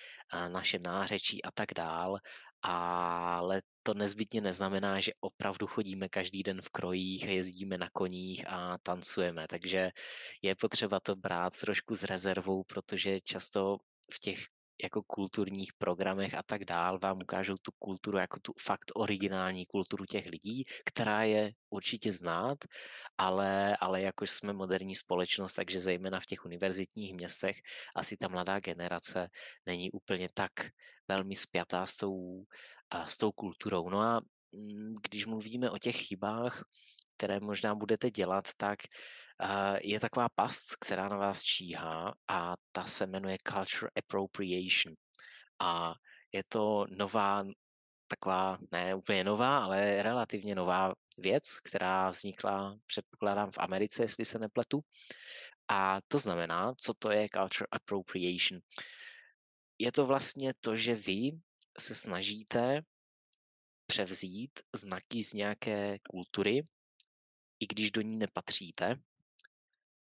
naše 0.48 0.78
nářečí 0.78 1.44
a 1.44 1.50
tak 1.50 1.74
dál 1.76 2.18
ale 2.62 3.62
to 3.82 3.94
nezbytně 3.94 4.40
neznamená, 4.40 5.00
že 5.00 5.12
opravdu 5.20 5.66
chodíme 5.66 6.08
každý 6.08 6.42
den 6.42 6.62
v 6.62 6.68
krojích, 6.68 7.24
jezdíme 7.24 7.78
na 7.78 7.88
koních 7.92 8.44
a 8.48 8.78
tancujeme. 8.82 9.46
Takže 9.48 9.90
je 10.42 10.54
potřeba 10.54 11.00
to 11.00 11.16
brát 11.16 11.58
trošku 11.60 11.94
s 11.94 12.02
rezervou, 12.02 12.64
protože 12.64 13.20
často 13.20 13.76
v 14.12 14.18
těch 14.18 14.38
jako 14.82 15.02
kulturních 15.02 15.72
programech 15.78 16.34
a 16.34 16.42
tak 16.42 16.64
dál 16.64 16.98
vám 16.98 17.18
ukážou 17.22 17.54
tu 17.62 17.70
kulturu 17.78 18.18
jako 18.18 18.40
tu 18.40 18.52
fakt 18.60 18.92
originální 18.94 19.66
kulturu 19.66 20.04
těch 20.04 20.26
lidí, 20.26 20.64
která 20.84 21.22
je 21.22 21.52
určitě 21.70 22.12
znát, 22.12 22.58
ale, 23.18 23.76
ale 23.76 24.02
jakož 24.02 24.30
jsme 24.30 24.52
moderní 24.52 24.94
společnost, 24.94 25.54
takže 25.54 25.80
zejména 25.80 26.20
v 26.20 26.26
těch 26.26 26.44
univerzitních 26.44 27.14
městech 27.14 27.56
asi 27.96 28.16
ta 28.16 28.28
mladá 28.28 28.60
generace 28.60 29.28
není 29.66 29.90
úplně 29.90 30.28
tak 30.34 30.52
velmi 31.08 31.36
spjatá 31.36 31.86
s 31.86 31.96
tou, 31.96 32.44
s 33.06 33.16
tou 33.16 33.32
kulturou. 33.32 33.88
No 33.88 34.00
a 34.00 34.20
mm, 34.52 34.94
když 35.08 35.26
mluvíme 35.26 35.70
o 35.70 35.78
těch 35.78 35.96
chybách, 35.96 36.64
které 37.16 37.40
možná 37.40 37.74
budete 37.74 38.10
dělat, 38.10 38.44
tak 38.56 38.78
je 39.82 40.00
taková 40.00 40.28
past, 40.28 40.76
která 40.76 41.08
na 41.08 41.16
vás 41.16 41.42
číhá 41.42 42.14
a 42.28 42.54
ta 42.72 42.84
se 42.84 43.06
jmenuje 43.06 43.38
Culture 43.48 43.90
Appropriation. 43.96 44.94
A 45.58 45.94
je 46.32 46.42
to 46.50 46.86
nová, 46.90 47.44
taková, 48.08 48.58
ne 48.72 48.94
úplně 48.94 49.24
nová, 49.24 49.58
ale 49.58 50.02
relativně 50.02 50.54
nová 50.54 50.94
věc, 51.18 51.60
která 51.60 52.10
vznikla, 52.10 52.76
předpokládám, 52.86 53.50
v 53.50 53.58
Americe, 53.58 54.02
jestli 54.02 54.24
se 54.24 54.38
nepletu. 54.38 54.80
A 55.68 56.00
to 56.08 56.18
znamená, 56.18 56.74
co 56.80 56.94
to 56.94 57.10
je 57.10 57.28
Culture 57.28 57.68
Appropriation. 57.70 58.60
Je 59.78 59.92
to 59.92 60.06
vlastně 60.06 60.54
to, 60.60 60.76
že 60.76 60.94
vy 60.94 61.30
se 61.78 61.94
snažíte 61.94 62.82
převzít 63.86 64.60
znaky 64.74 65.24
z 65.24 65.32
nějaké 65.32 65.98
kultury, 66.10 66.66
i 67.60 67.66
když 67.66 67.90
do 67.90 68.00
ní 68.00 68.16
nepatříte, 68.16 68.96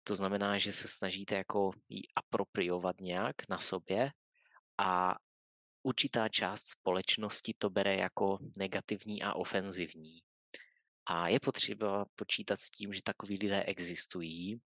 to 0.07 0.15
znamená, 0.15 0.57
že 0.57 0.73
se 0.73 0.87
snažíte 0.87 1.35
jako 1.35 1.71
ji 1.89 2.01
apropriovat 2.15 3.01
nějak 3.01 3.35
na 3.49 3.57
sobě 3.57 4.11
a 4.77 5.15
určitá 5.83 6.29
část 6.29 6.67
společnosti 6.67 7.53
to 7.57 7.69
bere 7.69 7.95
jako 7.95 8.37
negativní 8.57 9.23
a 9.23 9.33
ofenzivní. 9.33 10.19
A 11.05 11.27
je 11.27 11.39
potřeba 11.39 12.05
počítat 12.15 12.59
s 12.59 12.69
tím, 12.69 12.93
že 12.93 13.01
takový 13.03 13.37
lidé 13.37 13.63
existují, 13.63 14.61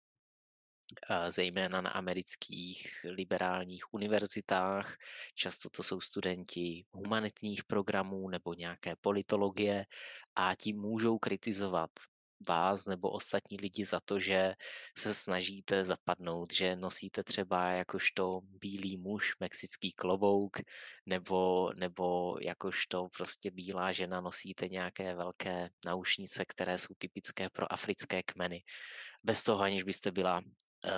zejména 1.30 1.82
na 1.82 1.90
amerických 1.90 3.06
liberálních 3.10 3.94
univerzitách. 3.94 4.96
Často 5.36 5.70
to 5.70 5.84
jsou 5.84 6.02
studenti 6.02 6.86
humanitních 6.92 7.64
programů 7.64 8.30
nebo 8.30 8.54
nějaké 8.54 8.96
politologie 9.02 9.86
a 10.36 10.56
tím 10.56 10.82
můžou 10.82 11.18
kritizovat 11.18 11.92
vás 12.48 12.86
nebo 12.86 13.10
ostatní 13.12 13.58
lidi 13.58 13.86
za 13.86 14.00
to, 14.00 14.20
že 14.20 14.56
se 14.98 15.14
snažíte 15.14 15.86
zapadnout, 15.86 16.54
že 16.54 16.76
nosíte 16.76 17.24
třeba 17.24 17.70
jakožto 17.72 18.42
bílý 18.44 18.98
muž 18.98 19.36
mexický 19.40 19.92
klobouk, 19.92 20.58
nebo, 21.06 21.70
nebo 21.74 22.38
jakožto 22.42 23.08
prostě 23.18 23.52
bílá 23.52 23.92
žena 23.92 24.22
nosíte 24.22 24.68
nějaké 24.68 25.16
velké 25.16 25.70
naušnice, 25.86 26.46
které 26.46 26.78
jsou 26.78 26.94
typické 26.98 27.50
pro 27.50 27.74
africké 27.74 28.24
kmeny. 28.24 28.64
Bez 29.24 29.44
toho, 29.44 29.62
aniž 29.62 29.84
byste 29.84 30.12
byla 30.12 30.42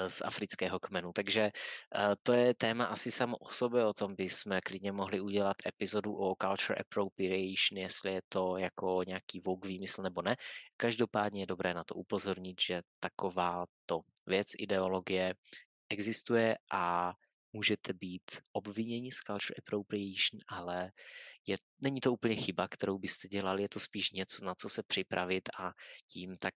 z 0.08 0.22
afrického 0.22 0.80
kmenu. 0.80 1.12
Takže 1.14 1.42
eh, 1.42 2.16
to 2.24 2.34
je 2.34 2.54
téma 2.54 2.86
asi 2.86 3.12
samo 3.12 3.38
o 3.38 3.50
sobě, 3.50 3.86
o 3.86 3.94
tom 3.94 4.16
bychom 4.16 4.60
klidně 4.64 4.92
mohli 4.92 5.20
udělat 5.20 5.58
epizodu 5.66 6.16
o 6.16 6.36
culture 6.42 6.80
appropriation, 6.80 7.78
jestli 7.78 8.14
je 8.14 8.22
to 8.30 8.58
jako 8.58 9.02
nějaký 9.08 9.40
vogue 9.40 9.68
výmysl 9.68 10.02
nebo 10.02 10.22
ne. 10.22 10.36
Každopádně 10.78 11.42
je 11.42 11.48
dobré 11.48 11.74
na 11.74 11.84
to 11.84 11.96
upozornit, 11.96 12.62
že 12.62 12.82
taková 13.00 13.66
to 13.86 14.00
věc, 14.28 14.48
ideologie 14.58 15.34
existuje 15.90 16.58
a 16.72 17.14
můžete 17.54 17.94
být 17.94 18.32
obviněni 18.52 19.12
z 19.12 19.18
culture 19.18 19.56
appropriation, 19.58 20.40
ale 20.48 20.92
je, 21.48 21.56
není 21.82 22.00
to 22.00 22.14
úplně 22.14 22.36
chyba, 22.36 22.68
kterou 22.68 22.98
byste 22.98 23.28
dělali, 23.28 23.62
je 23.62 23.70
to 23.70 23.80
spíš 23.80 24.12
něco, 24.12 24.46
na 24.46 24.56
co 24.56 24.70
se 24.70 24.84
připravit 24.84 25.50
a 25.60 25.72
tím 26.08 26.38
tak 26.38 26.54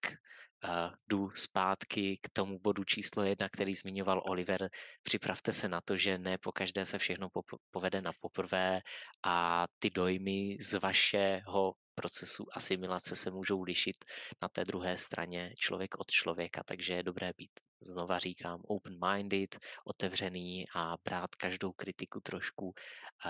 jdu 1.07 1.29
zpátky 1.35 2.19
k 2.21 2.29
tomu 2.33 2.59
bodu 2.59 2.83
číslo 2.83 3.23
jedna, 3.23 3.49
který 3.49 3.73
zmiňoval 3.73 4.23
Oliver. 4.25 4.69
Připravte 5.03 5.53
se 5.53 5.69
na 5.69 5.81
to, 5.81 5.97
že 5.97 6.17
ne 6.17 6.37
po 6.37 6.51
každé 6.51 6.85
se 6.85 6.97
všechno 6.97 7.29
povede 7.71 8.01
na 8.01 8.11
poprvé 8.19 8.81
a 9.23 9.67
ty 9.79 9.89
dojmy 9.89 10.57
z 10.61 10.73
vašeho 10.73 11.73
procesu 11.95 12.45
asimilace 12.51 13.15
se 13.15 13.31
můžou 13.31 13.61
lišit 13.63 13.95
na 14.41 14.49
té 14.49 14.65
druhé 14.65 14.97
straně 14.97 15.53
člověk 15.59 15.99
od 15.99 16.11
člověka, 16.11 16.63
takže 16.65 16.93
je 16.93 17.03
dobré 17.03 17.31
být, 17.37 17.51
znova 17.81 18.19
říkám, 18.19 18.61
open-minded, 18.61 19.59
otevřený 19.85 20.65
a 20.75 20.95
brát 21.03 21.35
každou 21.35 21.71
kritiku 21.71 22.19
trošku 22.21 22.73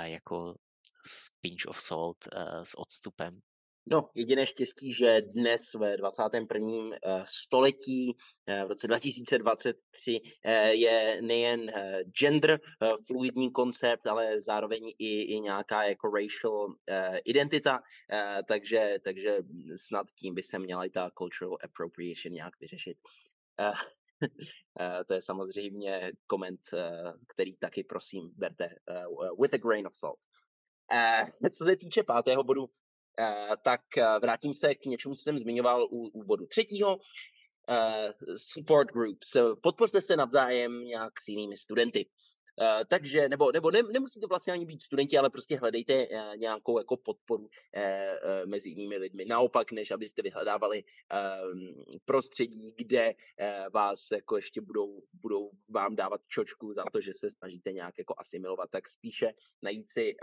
jako 0.04 0.56
pinch 1.42 1.65
of 1.68 1.82
salt 1.82 2.18
uh, 2.36 2.63
s 2.63 2.77
odstupem. 2.77 3.39
No, 3.88 4.10
jediné 4.15 4.46
štěstí, 4.46 4.94
že 4.94 5.22
dnes 5.22 5.74
ve 5.74 5.98
21. 5.98 6.89
Eh, 6.94 7.24
století, 7.25 8.18
eh, 8.48 8.65
v 8.65 8.68
roce 8.68 8.88
2023, 8.88 10.22
eh, 10.46 10.74
je 10.74 11.22
nejen 11.22 11.72
gender 12.20 12.60
fluidní 13.08 13.51
koncept, 13.51 14.08
ale 14.08 14.42
zároveň 14.42 14.94
i, 15.00 15.22
i 15.22 15.39
nějaká 15.39 15.84
jako 15.84 16.12
racial 16.12 16.75
identita, 17.25 17.80
takže, 18.48 18.98
takže 19.04 19.38
snad 19.75 20.08
tím 20.20 20.36
by 20.36 20.44
se 20.44 20.60
měla 20.60 20.86
i 20.86 20.89
ta 20.89 21.12
cultural 21.18 21.58
appropriation 21.63 22.34
nějak 22.34 22.60
vyřešit. 22.60 22.98
to 25.08 25.13
je 25.13 25.22
samozřejmě 25.22 26.12
koment, 26.27 26.62
který 27.27 27.58
taky 27.58 27.84
prosím 27.84 28.32
berte 28.36 28.70
with 29.39 29.54
a 29.54 29.58
grain 29.58 29.88
of 29.88 29.96
salt. 29.96 30.20
Co 31.51 31.65
se 31.65 31.75
týče 31.75 32.04
pátého 32.04 32.44
bodu, 32.44 32.70
tak 33.64 33.82
eh, 33.98 34.20
vrátím 34.20 34.54
se 34.54 34.76
k 34.76 34.86
něčemu, 34.86 35.16
co 35.16 35.24
jsem 35.24 35.40
zmiňoval 35.40 35.84
u, 35.84 36.08
u 36.08 36.24
bodu 36.24 36.46
třetího. 36.46 36.98
Uh, 37.70 38.36
support 38.36 38.92
groups. 38.92 39.36
Podpořte 39.62 40.02
se 40.02 40.16
navzájem 40.16 40.84
nějak 40.84 41.22
s 41.22 41.28
jinými 41.28 41.58
studenty. 41.58 42.06
Uh, 42.62 42.84
takže, 42.88 43.30
nebo, 43.30 43.52
nebo 43.52 43.72
ne, 43.72 43.84
nemusí 43.84 44.20
to 44.20 44.28
vlastně 44.28 44.54
ani 44.54 44.66
být 44.66 44.82
studenti, 44.82 45.18
ale 45.18 45.30
prostě 45.30 45.58
hledejte 45.58 46.08
uh, 46.08 46.38
nějakou 46.38 46.78
jako 46.78 46.98
podporu 46.98 47.44
uh, 47.44 47.50
mezi 48.46 48.70
jinými 48.70 48.98
lidmi. 48.98 49.26
Naopak, 49.26 49.72
než 49.72 49.92
abyste 49.92 50.22
vyhledávali 50.22 50.84
uh, 50.84 51.60
prostředí, 52.06 52.74
kde 52.78 53.14
vás 53.74 54.12
jako 54.12 54.36
ještě 54.36 54.62
budou, 54.62 55.02
budou 55.14 55.52
vám 55.70 55.96
dávat 55.96 56.22
čočku 56.28 56.74
za 56.74 56.84
to, 56.94 57.02
že 57.02 57.14
se 57.14 57.32
snažíte 57.32 57.72
nějak 57.72 57.98
jako 57.98 58.16
asimilovat, 58.18 58.70
tak 58.72 58.90
spíše 58.90 59.34
najít 59.62 59.90
si 59.90 60.16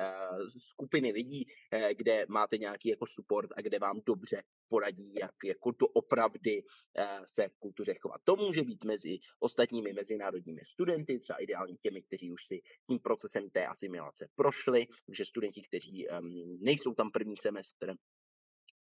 skupiny 0.58 1.12
lidí, 1.12 1.46
kde 1.92 2.26
máte 2.28 2.58
nějaký 2.58 2.88
jako 2.88 3.06
support 3.06 3.50
a 3.56 3.60
kde 3.60 3.78
vám 3.78 4.00
dobře 4.06 4.42
poradí, 4.68 5.14
jak 5.20 5.34
jako 5.44 5.70
doopravdy 5.70 6.62
uh, 6.62 7.24
se 7.24 7.48
v 7.48 7.58
kultuře 7.58 7.94
chovat. 7.94 8.20
To 8.24 8.36
může 8.36 8.62
být 8.62 8.84
mezi 8.84 9.18
ostatními 9.38 9.92
mezinárodními 9.92 10.60
studenty, 10.64 11.18
třeba 11.18 11.36
ideálně 11.36 11.76
těmi, 11.76 12.02
kteří 12.02 12.21
kteří 12.22 12.32
už 12.32 12.46
si 12.46 12.60
tím 12.86 12.98
procesem 12.98 13.50
té 13.50 13.66
asimilace 13.66 14.28
prošli, 14.34 14.86
že 15.08 15.24
studenti, 15.24 15.62
kteří 15.62 16.08
um, 16.08 16.58
nejsou 16.60 16.94
tam 16.94 17.10
první 17.10 17.36
semestr, 17.36 17.94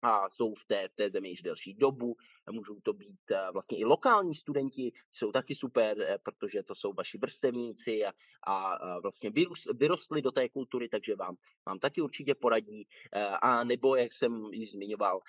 a 0.06 0.28
jsou 0.28 0.54
v 0.54 0.64
té, 0.66 0.88
v 0.88 0.94
té 0.94 1.10
zemi 1.10 1.28
již 1.28 1.42
delší 1.42 1.74
dobu. 1.74 2.16
Můžou 2.50 2.80
to 2.80 2.92
být 2.92 3.30
eh, 3.30 3.50
vlastně 3.52 3.78
i 3.78 3.84
lokální 3.84 4.34
studenti, 4.34 4.92
jsou 5.12 5.32
taky 5.32 5.54
super, 5.54 6.00
eh, 6.00 6.18
protože 6.22 6.62
to 6.62 6.74
jsou 6.74 6.92
vaši 6.92 7.18
vrstevníci 7.18 8.04
a, 8.04 8.12
a 8.46 9.00
vlastně 9.00 9.30
vyrostli 9.74 10.22
do 10.22 10.30
té 10.30 10.48
kultury, 10.48 10.88
takže 10.88 11.16
vám, 11.16 11.36
vám 11.66 11.78
taky 11.78 12.00
určitě 12.00 12.34
poradí. 12.34 12.86
Eh, 13.12 13.26
a 13.26 13.64
nebo, 13.64 13.96
jak 13.96 14.12
jsem 14.12 14.44
již 14.52 14.72
zmiňoval, 14.72 15.20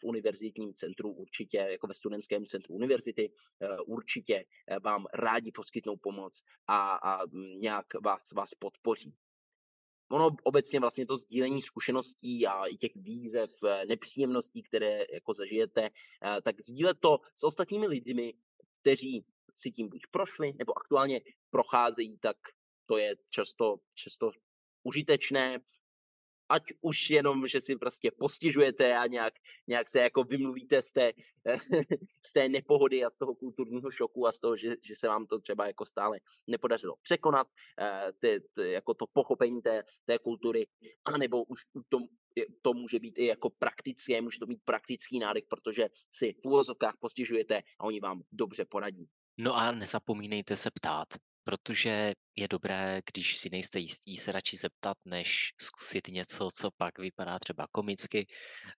v 0.00 0.04
univerzitním 0.04 0.72
centru 0.72 1.12
určitě, 1.12 1.56
jako 1.56 1.86
ve 1.86 1.94
studentském 1.94 2.46
centru 2.46 2.74
univerzity, 2.74 3.32
určitě 3.86 4.44
vám 4.84 5.06
rádi 5.14 5.52
poskytnou 5.52 5.96
pomoc 5.96 6.42
a, 6.66 6.94
a 6.94 7.20
nějak 7.58 7.86
vás, 8.04 8.32
vás 8.32 8.54
podpoří 8.54 9.14
ono 10.14 10.30
obecně 10.42 10.80
vlastně 10.80 11.06
to 11.06 11.16
sdílení 11.16 11.62
zkušeností 11.62 12.46
a 12.46 12.66
i 12.66 12.76
těch 12.76 12.96
výzev, 12.96 13.50
eh, 13.64 13.86
nepříjemností, 13.86 14.62
které 14.62 15.04
jako 15.12 15.34
zažijete, 15.34 15.90
eh, 15.90 16.42
tak 16.42 16.60
sdílet 16.60 16.96
to 17.00 17.18
s 17.34 17.44
ostatními 17.44 17.86
lidmi, 17.86 18.34
kteří 18.80 19.24
si 19.54 19.70
tím 19.70 19.88
buď 19.88 20.00
prošli, 20.10 20.52
nebo 20.58 20.78
aktuálně 20.78 21.20
procházejí, 21.50 22.18
tak 22.18 22.36
to 22.86 22.98
je 22.98 23.16
často, 23.30 23.76
často 23.94 24.30
užitečné 24.82 25.58
ať 26.48 26.62
už 26.80 27.10
jenom, 27.10 27.48
že 27.48 27.60
si 27.60 27.76
prostě 27.76 28.10
postižujete 28.18 28.96
a 28.96 29.06
nějak, 29.06 29.34
nějak 29.66 29.88
se 29.88 29.98
jako 29.98 30.24
vymluvíte 30.24 30.82
z 30.82 30.92
té, 30.92 31.12
z 32.26 32.32
té 32.32 32.48
nepohody 32.48 33.04
a 33.04 33.10
z 33.10 33.18
toho 33.18 33.34
kulturního 33.34 33.90
šoku 33.90 34.26
a 34.26 34.32
z 34.32 34.40
toho, 34.40 34.56
že, 34.56 34.76
že 34.82 34.96
se 34.96 35.08
vám 35.08 35.26
to 35.26 35.38
třeba 35.38 35.66
jako 35.66 35.86
stále 35.86 36.18
nepodařilo 36.46 36.94
překonat, 37.02 37.46
eh, 37.80 38.12
ty, 38.18 38.40
ty, 38.54 38.72
jako 38.72 38.94
to 38.94 39.06
pochopení 39.12 39.62
té, 39.62 39.82
té 40.04 40.18
kultury, 40.18 40.66
anebo 41.04 41.44
už 41.44 41.60
to, 41.88 41.98
to 42.62 42.72
může 42.72 42.98
být 42.98 43.18
i 43.18 43.26
jako 43.26 43.50
praktické, 43.50 44.20
může 44.20 44.38
to 44.38 44.46
být 44.46 44.60
praktický 44.64 45.18
nádech, 45.18 45.44
protože 45.48 45.88
si 46.12 46.32
v 46.32 46.46
úvozovkách 46.46 46.94
postižujete 47.00 47.62
a 47.78 47.84
oni 47.84 48.00
vám 48.00 48.22
dobře 48.32 48.64
poradí. 48.64 49.08
No 49.38 49.56
a 49.56 49.72
nezapomínejte 49.72 50.56
se 50.56 50.70
ptát 50.70 51.08
protože 51.44 52.12
je 52.36 52.48
dobré, 52.48 53.00
když 53.12 53.36
si 53.36 53.48
nejste 53.50 53.78
jistí, 53.78 54.16
se 54.16 54.32
radši 54.32 54.56
zeptat, 54.56 54.96
než 55.04 55.52
zkusit 55.60 56.08
něco, 56.08 56.48
co 56.54 56.70
pak 56.76 56.98
vypadá 56.98 57.38
třeba 57.38 57.66
komicky 57.72 58.26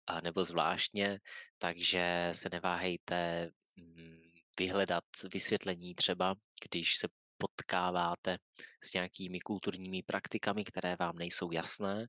a 0.06 0.20
nebo 0.20 0.44
zvláštně, 0.44 1.18
takže 1.58 2.30
se 2.32 2.48
neváhejte 2.52 3.50
mm, 3.76 4.20
vyhledat 4.58 5.04
vysvětlení 5.32 5.94
třeba, 5.94 6.34
když 6.68 6.96
se 6.96 7.08
potkáváte 7.38 8.38
s 8.84 8.92
nějakými 8.92 9.40
kulturními 9.40 10.02
praktikami, 10.02 10.64
které 10.64 10.96
vám 10.96 11.18
nejsou 11.18 11.52
jasné 11.52 12.06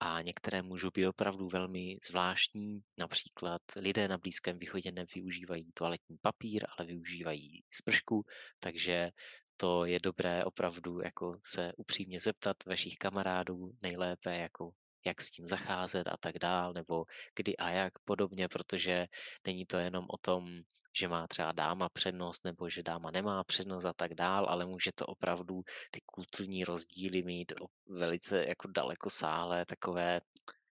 a 0.00 0.22
některé 0.22 0.62
můžou 0.62 0.90
být 0.90 1.06
opravdu 1.06 1.48
velmi 1.48 1.98
zvláštní. 2.08 2.80
Například 2.98 3.62
lidé 3.76 4.08
na 4.08 4.18
Blízkém 4.18 4.58
východě 4.58 4.92
nevyužívají 4.92 5.72
toaletní 5.74 6.16
papír, 6.20 6.66
ale 6.78 6.86
využívají 6.86 7.64
spršku, 7.70 8.24
takže 8.60 9.10
to 9.56 9.84
je 9.84 10.00
dobré 10.00 10.44
opravdu 10.44 11.00
jako 11.00 11.38
se 11.44 11.72
upřímně 11.76 12.20
zeptat 12.20 12.56
vašich 12.66 12.96
kamarádů 12.96 13.70
nejlépe, 13.82 14.36
jako 14.36 14.70
jak 15.06 15.22
s 15.22 15.30
tím 15.30 15.46
zacházet 15.46 16.08
a 16.08 16.16
tak 16.16 16.38
dál, 16.38 16.72
nebo 16.72 17.04
kdy 17.36 17.56
a 17.56 17.70
jak 17.70 17.98
podobně, 17.98 18.48
protože 18.48 19.06
není 19.46 19.64
to 19.64 19.78
jenom 19.78 20.06
o 20.08 20.18
tom, 20.18 20.60
že 20.98 21.08
má 21.08 21.26
třeba 21.26 21.52
dáma 21.52 21.88
přednost 21.88 22.44
nebo 22.44 22.68
že 22.68 22.82
dáma 22.82 23.10
nemá 23.10 23.44
přednost 23.44 23.84
a 23.84 23.92
tak 23.92 24.14
dál, 24.14 24.46
ale 24.48 24.66
může 24.66 24.92
to 24.94 25.06
opravdu 25.06 25.62
ty 25.90 26.00
kulturní 26.06 26.64
rozdíly 26.64 27.22
mít 27.22 27.52
velice 27.86 28.44
jako 28.48 28.68
daleko 28.68 29.10
sáhlé 29.10 29.66
takové 29.66 30.20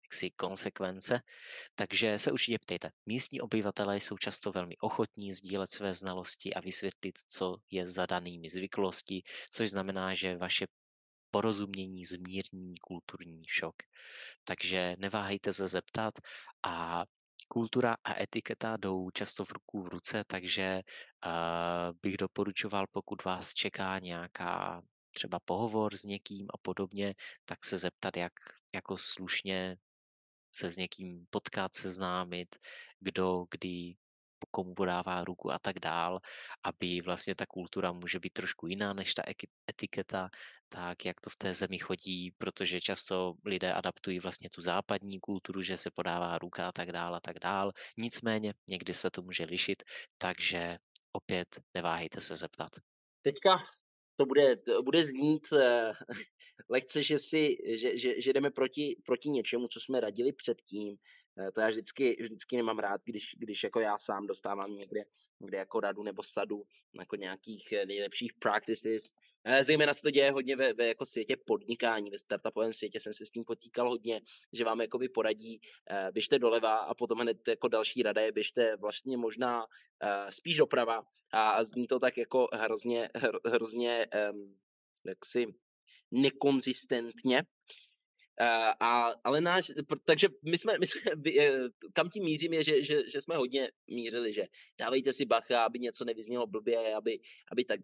jaksi 0.07 0.31
konsekvence, 0.31 1.21
takže 1.75 2.19
se 2.19 2.33
určitě 2.33 2.59
ptejte. 2.59 2.91
Místní 3.07 3.41
obyvatelé 3.41 3.97
jsou 3.97 4.17
často 4.19 4.53
velmi 4.53 4.77
ochotní 4.77 5.33
sdílet 5.33 5.73
své 5.73 5.95
znalosti 5.95 6.55
a 6.55 6.61
vysvětlit, 6.61 7.19
co 7.29 7.57
je 7.71 7.89
za 7.89 8.07
danými 8.07 8.49
zvyklosti, 8.49 9.23
což 9.51 9.71
znamená, 9.71 10.15
že 10.15 10.37
vaše 10.37 10.67
porozumění 11.31 12.05
zmírní 12.05 12.75
kulturní 12.81 13.43
šok. 13.49 13.75
Takže 14.45 14.97
neváhejte 14.99 15.53
se 15.53 15.69
zeptat 15.69 16.15
a 16.63 17.05
kultura 17.49 17.97
a 18.05 18.23
etiketa 18.23 18.77
jdou 18.77 19.11
často 19.11 19.45
v 19.45 19.53
ruku 19.53 19.83
v 19.83 19.89
ruce, 19.89 20.25
takže 20.27 20.83
uh, 21.27 21.99
bych 22.03 22.17
doporučoval, 22.17 22.87
pokud 22.93 23.25
vás 23.25 23.55
čeká 23.55 23.99
nějaká 23.99 24.83
třeba 25.15 25.39
pohovor 25.45 25.97
s 25.97 26.05
někým 26.05 26.47
a 26.55 26.59
podobně, 26.63 27.15
tak 27.45 27.65
se 27.65 27.79
zeptat, 27.79 28.17
jak 28.17 28.33
jako 28.75 28.99
slušně 28.99 29.77
se 30.57 30.71
s 30.71 30.77
někým 30.77 31.27
potkat, 31.31 31.75
seznámit, 31.75 32.57
kdo, 33.01 33.47
kdy, 33.51 33.95
komu 34.51 34.75
podává 34.75 35.25
ruku 35.25 35.53
a 35.53 35.59
tak 35.59 35.79
dál, 35.79 36.21
aby 36.63 37.01
vlastně 37.01 37.35
ta 37.35 37.47
kultura 37.47 37.93
může 37.93 38.19
být 38.19 38.33
trošku 38.33 38.67
jiná 38.67 38.93
než 38.93 39.15
ta 39.15 39.23
etiketa, 39.71 40.29
tak 40.69 41.05
jak 41.05 41.21
to 41.21 41.31
v 41.31 41.37
té 41.37 41.55
zemi 41.55 41.79
chodí, 41.79 42.31
protože 42.39 42.81
často 42.81 43.35
lidé 43.45 43.73
adaptují 43.73 44.19
vlastně 44.19 44.51
tu 44.51 44.61
západní 44.61 45.21
kulturu, 45.21 45.63
že 45.63 45.77
se 45.77 45.91
podává 45.91 46.39
ruka 46.39 46.69
a 46.69 46.73
tak 46.73 46.93
dál 46.93 47.15
a 47.15 47.21
tak 47.21 47.39
dál. 47.39 47.73
Nicméně 47.99 48.55
někdy 48.69 48.95
se 48.95 49.11
to 49.11 49.23
může 49.23 49.45
lišit, 49.45 49.83
takže 50.19 50.79
opět 51.13 51.61
neváhejte 51.75 52.21
se 52.21 52.37
zeptat. 52.37 52.71
Teďka 53.23 53.57
to 54.17 54.27
bude, 54.27 54.57
to 54.57 54.83
bude 54.83 55.05
znít 55.05 55.47
uh, 55.53 55.59
lehce, 56.69 57.03
že, 57.03 57.19
si, 57.19 57.57
že, 57.67 57.99
že, 57.99 58.21
že 58.21 58.33
jdeme 58.33 58.51
proti, 58.51 58.97
proti 59.07 59.31
něčemu, 59.31 59.69
co 59.69 59.81
jsme 59.81 60.01
radili 60.01 60.33
předtím. 60.33 60.89
Uh, 60.89 61.51
to 61.55 61.61
já 61.61 61.69
vždycky, 61.69 62.17
vždycky 62.21 62.57
nemám 62.57 62.79
rád, 62.79 63.01
když, 63.05 63.35
když 63.39 63.65
jako 63.65 63.81
já 63.81 63.99
sám 63.99 64.27
dostávám 64.27 64.77
někde, 64.77 65.01
někde 65.41 65.59
jako 65.59 65.81
radu 65.81 66.03
nebo 66.03 66.23
sadu 66.23 66.63
jako 66.99 67.17
nějakých 67.17 67.73
eh, 67.73 67.87
nejlepších 67.87 68.33
practices, 68.35 69.05
Eh, 69.05 69.26
zejména 69.61 69.95
se 69.95 70.03
to 70.03 70.11
děje 70.11 70.31
hodně 70.31 70.57
ve, 70.57 70.73
ve 70.73 70.87
jako 70.87 71.07
světě 71.07 71.37
podnikání, 71.47 72.11
ve 72.11 72.19
startupovém 72.19 72.73
světě 72.73 73.01
jsem 73.01 73.15
se 73.15 73.27
s 73.27 73.31
tím 73.31 73.45
potýkal 73.45 73.91
hodně, 73.91 74.21
že 74.53 74.65
vám 74.65 74.81
jakoby 74.81 75.09
poradí, 75.09 75.61
uh, 75.91 76.13
běžte 76.13 76.39
doleva 76.39 76.77
a 76.77 76.95
potom 76.95 77.19
hned 77.19 77.49
jako 77.49 77.69
další 77.69 78.03
rada 78.03 78.23
je 78.23 78.33
běžte 78.33 78.77
vlastně 78.77 79.17
možná 79.17 79.59
uh, 79.63 80.31
spíš 80.31 80.57
doprava. 80.57 81.03
A, 81.33 81.65
zní 81.65 81.87
to 81.87 81.99
tak 81.99 82.19
jako 82.19 82.49
hrozně, 82.53 83.09
hr, 83.15 83.39
hrozně 83.47 84.07
jaksi 85.07 85.47
nekonzistentně, 86.11 87.43
Uh, 88.41 88.73
a, 88.81 89.15
ale 89.25 89.41
náš, 89.41 89.73
takže 90.05 90.29
my 90.45 90.59
jsme, 90.59 90.79
my 90.79 90.87
jsme, 90.87 91.01
kam 91.93 92.09
tím 92.09 92.25
mířím 92.25 92.53
je, 92.53 92.63
že, 92.65 92.83
že, 92.83 93.11
že 93.11 93.21
jsme 93.21 93.37
hodně 93.37 93.71
mířili, 93.87 94.33
že 94.33 94.45
dávejte 94.79 95.13
si 95.13 95.25
bacha, 95.25 95.65
aby 95.65 95.79
něco 95.79 96.05
nevyznělo 96.05 96.47
blbě, 96.47 96.95
aby, 96.95 97.19
aby 97.53 97.65
tak 97.65 97.81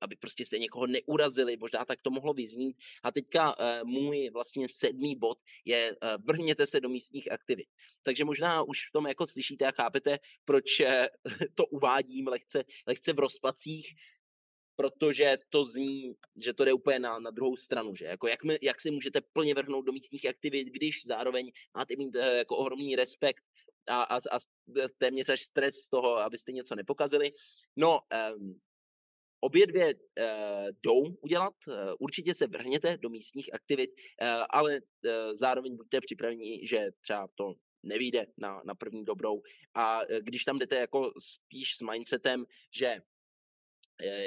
aby 0.00 0.16
prostě 0.16 0.46
jste 0.46 0.58
někoho 0.58 0.86
neurazili, 0.86 1.56
možná 1.56 1.84
tak 1.84 2.02
to 2.02 2.10
mohlo 2.10 2.34
vyznít. 2.34 2.76
A 3.02 3.12
teďka 3.12 3.58
uh, 3.58 3.88
můj 3.88 4.30
vlastně 4.30 4.66
sedmý 4.70 5.16
bod 5.16 5.38
je 5.64 5.92
uh, 5.92 6.08
vrhněte 6.24 6.66
se 6.66 6.80
do 6.80 6.88
místních 6.88 7.32
aktivit. 7.32 7.66
Takže 8.02 8.24
možná 8.24 8.62
už 8.62 8.88
v 8.88 8.92
tom 8.92 9.06
jako 9.06 9.26
slyšíte 9.26 9.66
a 9.66 9.70
chápete, 9.70 10.18
proč 10.44 10.80
uh, 10.80 10.86
to 11.54 11.66
uvádím 11.66 12.26
lehce, 12.26 12.64
lehce 12.86 13.12
v 13.12 13.18
rozpacích, 13.18 13.86
protože 14.76 15.38
to 15.48 15.64
zní, 15.64 16.12
že 16.36 16.54
to 16.54 16.64
jde 16.64 16.72
úplně 16.72 16.98
na, 16.98 17.18
na 17.18 17.30
druhou 17.30 17.56
stranu, 17.56 17.94
že 17.94 18.04
jako 18.04 18.28
jak, 18.28 18.44
my, 18.44 18.58
jak 18.62 18.80
se 18.80 18.90
můžete 18.90 19.20
plně 19.32 19.54
vrhnout 19.54 19.84
do 19.86 19.92
místních 19.92 20.26
aktivit, 20.26 20.64
když 20.64 21.06
zároveň 21.06 21.52
máte 21.74 21.96
mít 21.96 22.14
jako 22.14 22.56
ohromný 22.56 22.96
respekt 22.96 23.44
a, 23.88 24.02
a, 24.02 24.16
a 24.16 24.38
téměř 24.98 25.28
až 25.28 25.40
stres 25.40 25.74
z 25.74 25.88
toho, 25.88 26.16
abyste 26.16 26.52
něco 26.52 26.74
nepokazili. 26.74 27.32
No, 27.76 28.00
um, 28.34 28.60
Obě 29.44 29.66
dvě 29.66 29.94
uh, 29.94 30.70
jdou 30.82 31.02
udělat, 31.20 31.54
uh, 31.68 31.74
určitě 31.98 32.34
se 32.34 32.46
vrhněte 32.46 32.96
do 32.96 33.08
místních 33.08 33.54
aktivit, 33.54 33.90
uh, 33.90 34.28
ale 34.50 34.80
zároveň 35.32 35.76
buďte 35.76 36.00
připraveni, 36.00 36.66
že 36.66 36.90
třeba 37.00 37.28
to 37.34 37.54
nevíde 37.82 38.26
na, 38.38 38.62
na 38.64 38.74
první 38.74 39.04
dobrou. 39.04 39.42
A 39.74 40.00
když 40.20 40.44
tam 40.44 40.58
jdete 40.58 40.76
jako 40.76 41.12
spíš 41.18 41.76
s 41.76 41.80
mindsetem, 41.82 42.44
že 42.76 42.96
Eh, 42.96 43.11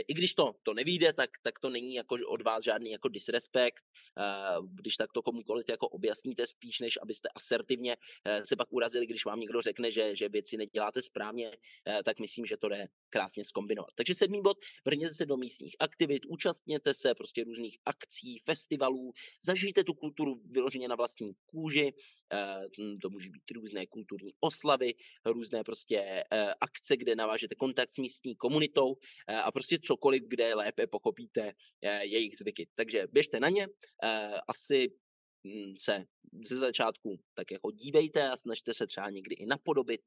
i 0.07 0.13
když 0.13 0.33
to, 0.33 0.53
to 0.63 0.73
nevíde, 0.73 1.13
tak, 1.13 1.29
tak 1.41 1.59
to 1.59 1.69
není 1.69 1.95
jako 1.95 2.15
od 2.27 2.41
vás 2.41 2.63
žádný 2.63 2.91
jako 2.91 3.07
disrespekt, 3.07 3.83
eh, 4.17 4.23
když 4.73 4.95
tak 4.95 5.13
to 5.13 5.21
komukoliv 5.21 5.69
jako 5.69 5.87
objasníte 5.87 6.45
spíš, 6.45 6.79
než 6.79 6.99
abyste 7.01 7.29
asertivně 7.35 7.97
eh, 8.25 8.45
se 8.45 8.55
pak 8.55 8.73
urazili, 8.73 9.05
když 9.05 9.25
vám 9.25 9.39
někdo 9.39 9.61
řekne, 9.61 9.91
že, 9.91 10.15
že 10.15 10.29
věci 10.29 10.57
neděláte 10.57 11.01
správně, 11.01 11.51
tak 12.05 12.19
myslím, 12.19 12.45
že 12.45 12.57
to 12.57 12.69
jde 12.69 12.87
krásně 13.09 13.45
skombinovat. 13.45 13.89
Takže 13.95 14.15
sedmý 14.15 14.41
bod, 14.41 14.57
vrněte 14.85 15.13
se 15.13 15.25
do 15.25 15.37
místních 15.37 15.75
aktivit, 15.79 16.25
účastněte 16.25 16.93
se 16.93 17.15
prostě 17.15 17.43
různých 17.43 17.77
akcí, 17.85 18.39
festivalů, 18.39 19.13
zažijte 19.43 19.83
tu 19.83 19.93
kulturu 19.93 20.41
vyloženě 20.45 20.87
na 20.87 20.95
vlastní 20.95 21.33
kůži, 21.45 21.93
to 23.01 23.09
může 23.09 23.29
být 23.29 23.51
různé 23.51 23.87
kulturní 23.87 24.31
oslavy, 24.39 24.93
různé 25.25 25.63
prostě 25.63 26.23
akce, 26.61 26.97
kde 26.97 27.15
navážete 27.15 27.55
kontakt 27.55 27.89
s 27.93 27.97
místní 27.97 28.35
komunitou 28.35 28.95
a 29.43 29.51
prostě 29.51 29.79
cokoliv, 29.79 30.23
kde 30.27 30.53
lépe 30.53 30.87
pochopíte 30.87 31.53
jejich 32.01 32.37
zvyky. 32.37 32.67
Takže 32.75 33.07
běžte 33.11 33.39
na 33.39 33.49
ně, 33.49 33.67
asi 34.47 34.91
hm, 35.47 35.73
se 35.77 36.05
ze 36.43 36.57
začátku 36.57 37.19
tak 37.33 37.51
jako 37.51 37.71
dívejte 37.71 38.29
a 38.29 38.37
snažte 38.37 38.73
se 38.73 38.87
třeba 38.87 39.09
někdy 39.09 39.35
i 39.35 39.45
napodobit 39.45 40.01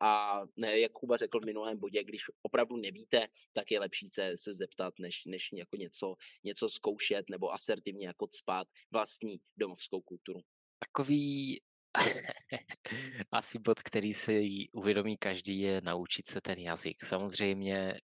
a 0.00 0.40
jak 0.56 0.92
Kuba 0.92 1.16
řekl 1.16 1.40
v 1.40 1.44
minulém 1.44 1.78
bodě, 1.78 2.04
když 2.04 2.22
opravdu 2.42 2.76
nevíte, 2.76 3.26
tak 3.52 3.70
je 3.70 3.80
lepší 3.80 4.08
se, 4.08 4.32
se 4.36 4.54
zeptat, 4.54 4.94
než, 4.98 5.22
než 5.26 5.48
jako 5.52 5.76
něco, 5.76 6.14
něco 6.44 6.68
zkoušet 6.68 7.30
nebo 7.30 7.52
asertivně 7.52 8.06
jako 8.06 8.26
cpát 8.26 8.68
vlastní 8.90 9.40
domovskou 9.56 10.00
kulturu. 10.00 10.40
Takový 10.80 11.60
asi 13.32 13.58
bod, 13.58 13.82
který 13.82 14.12
si 14.14 14.66
uvědomí 14.72 15.16
každý, 15.16 15.60
je 15.60 15.80
naučit 15.84 16.28
se 16.28 16.40
ten 16.40 16.58
jazyk. 16.58 17.04
Samozřejmě 17.04 17.76
eh, 17.76 17.98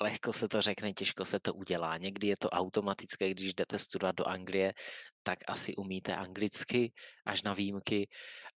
lehko 0.00 0.32
se 0.32 0.48
to 0.48 0.60
řekne, 0.60 0.92
těžko 0.92 1.24
se 1.24 1.40
to 1.40 1.54
udělá. 1.54 1.96
Někdy 1.96 2.26
je 2.26 2.36
to 2.36 2.50
automatické, 2.50 3.30
když 3.30 3.54
jdete 3.54 3.78
studovat 3.78 4.16
do 4.16 4.28
Anglie, 4.28 4.74
tak 5.22 5.38
asi 5.48 5.76
umíte 5.76 6.16
anglicky, 6.16 6.92
až 7.26 7.42
na 7.42 7.54
výjimky, 7.54 8.08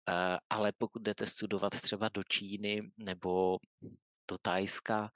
eh, 0.10 0.38
ale 0.50 0.72
pokud 0.78 1.02
jdete 1.02 1.26
studovat 1.26 1.82
třeba 1.82 2.10
do 2.10 2.24
Číny 2.24 2.82
nebo 2.98 3.58
do 4.32 4.38
Tajska, 4.42 5.10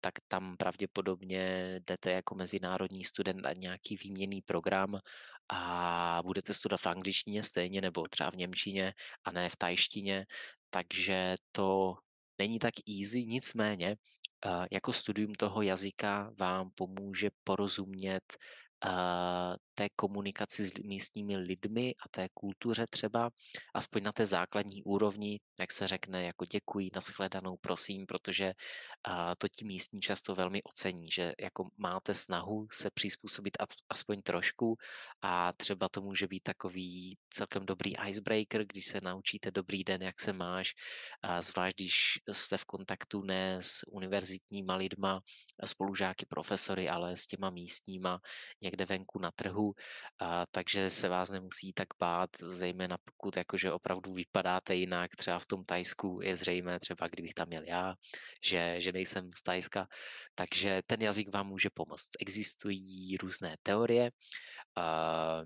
tak 0.00 0.14
tam 0.28 0.56
pravděpodobně 0.56 1.74
jdete 1.88 2.10
jako 2.12 2.34
mezinárodní 2.34 3.04
student 3.04 3.44
na 3.44 3.52
nějaký 3.52 3.96
výměný 3.96 4.42
program 4.42 4.98
a 5.48 6.20
budete 6.24 6.54
studovat 6.54 6.80
v 6.80 6.86
angličtině 6.86 7.42
stejně 7.42 7.80
nebo 7.80 8.08
třeba 8.08 8.30
v 8.30 8.34
němčině 8.34 8.94
a 9.24 9.32
ne 9.32 9.48
v 9.48 9.56
tajštině, 9.56 10.26
takže 10.70 11.34
to 11.52 11.94
není 12.38 12.58
tak 12.58 12.74
easy, 13.00 13.26
nicméně 13.26 13.96
jako 14.72 14.92
studium 14.92 15.34
toho 15.34 15.62
jazyka 15.62 16.30
vám 16.38 16.70
pomůže 16.74 17.30
porozumět 17.44 18.36
té 19.80 19.88
komunikaci 19.96 20.64
s 20.64 20.74
místními 20.74 21.36
lidmi 21.36 21.94
a 22.04 22.08
té 22.08 22.28
kultuře 22.34 22.84
třeba, 22.90 23.30
aspoň 23.74 24.02
na 24.02 24.12
té 24.12 24.26
základní 24.26 24.82
úrovni, 24.82 25.40
jak 25.58 25.72
se 25.72 25.86
řekne, 25.86 26.24
jako 26.24 26.44
děkuji, 26.44 26.90
nashledanou, 26.94 27.56
prosím, 27.56 28.06
protože 28.06 28.52
to 29.38 29.48
ti 29.48 29.64
místní 29.64 30.00
často 30.00 30.34
velmi 30.34 30.62
ocení, 30.62 31.10
že 31.10 31.32
jako 31.40 31.68
máte 31.76 32.14
snahu 32.14 32.68
se 32.72 32.90
přizpůsobit 32.90 33.56
aspoň 33.88 34.22
trošku 34.22 34.76
a 35.22 35.52
třeba 35.52 35.88
to 35.88 36.00
může 36.00 36.28
být 36.28 36.42
takový 36.42 37.16
celkem 37.30 37.66
dobrý 37.66 37.92
icebreaker, 38.08 38.66
když 38.66 38.86
se 38.86 39.00
naučíte 39.00 39.50
dobrý 39.50 39.84
den, 39.84 40.02
jak 40.02 40.20
se 40.20 40.32
máš, 40.32 40.74
zvlášť 41.40 41.76
když 41.76 42.18
jste 42.32 42.58
v 42.58 42.64
kontaktu 42.64 43.22
ne 43.22 43.62
s 43.62 43.80
univerzitníma 43.88 44.74
lidma, 44.74 45.20
spolužáky, 45.64 46.26
profesory, 46.26 46.88
ale 46.88 47.16
s 47.16 47.26
těma 47.26 47.50
místníma 47.50 48.20
někde 48.62 48.84
venku 48.84 49.18
na 49.18 49.30
trhu, 49.30 49.69
a, 50.18 50.46
takže 50.50 50.90
se 50.90 51.08
vás 51.08 51.30
nemusí 51.30 51.72
tak 51.72 51.88
bát, 51.98 52.30
zejména 52.42 52.98
pokud 53.04 53.36
jakože 53.36 53.72
opravdu 53.72 54.12
vypadáte 54.12 54.74
jinak, 54.74 55.16
třeba 55.16 55.38
v 55.38 55.46
tom 55.46 55.64
Tajsku 55.64 56.20
je 56.22 56.36
zřejmé, 56.36 56.80
třeba 56.80 57.08
kdybych 57.08 57.34
tam 57.34 57.48
měl 57.48 57.62
já, 57.64 57.94
že, 58.44 58.80
že 58.80 58.92
nejsem 58.92 59.30
z 59.34 59.42
Tajska, 59.42 59.88
takže 60.34 60.82
ten 60.86 61.02
jazyk 61.02 61.32
vám 61.32 61.46
může 61.46 61.70
pomoct. 61.74 62.10
Existují 62.20 63.16
různé 63.16 63.56
teorie, 63.62 64.10
a, 64.76 65.42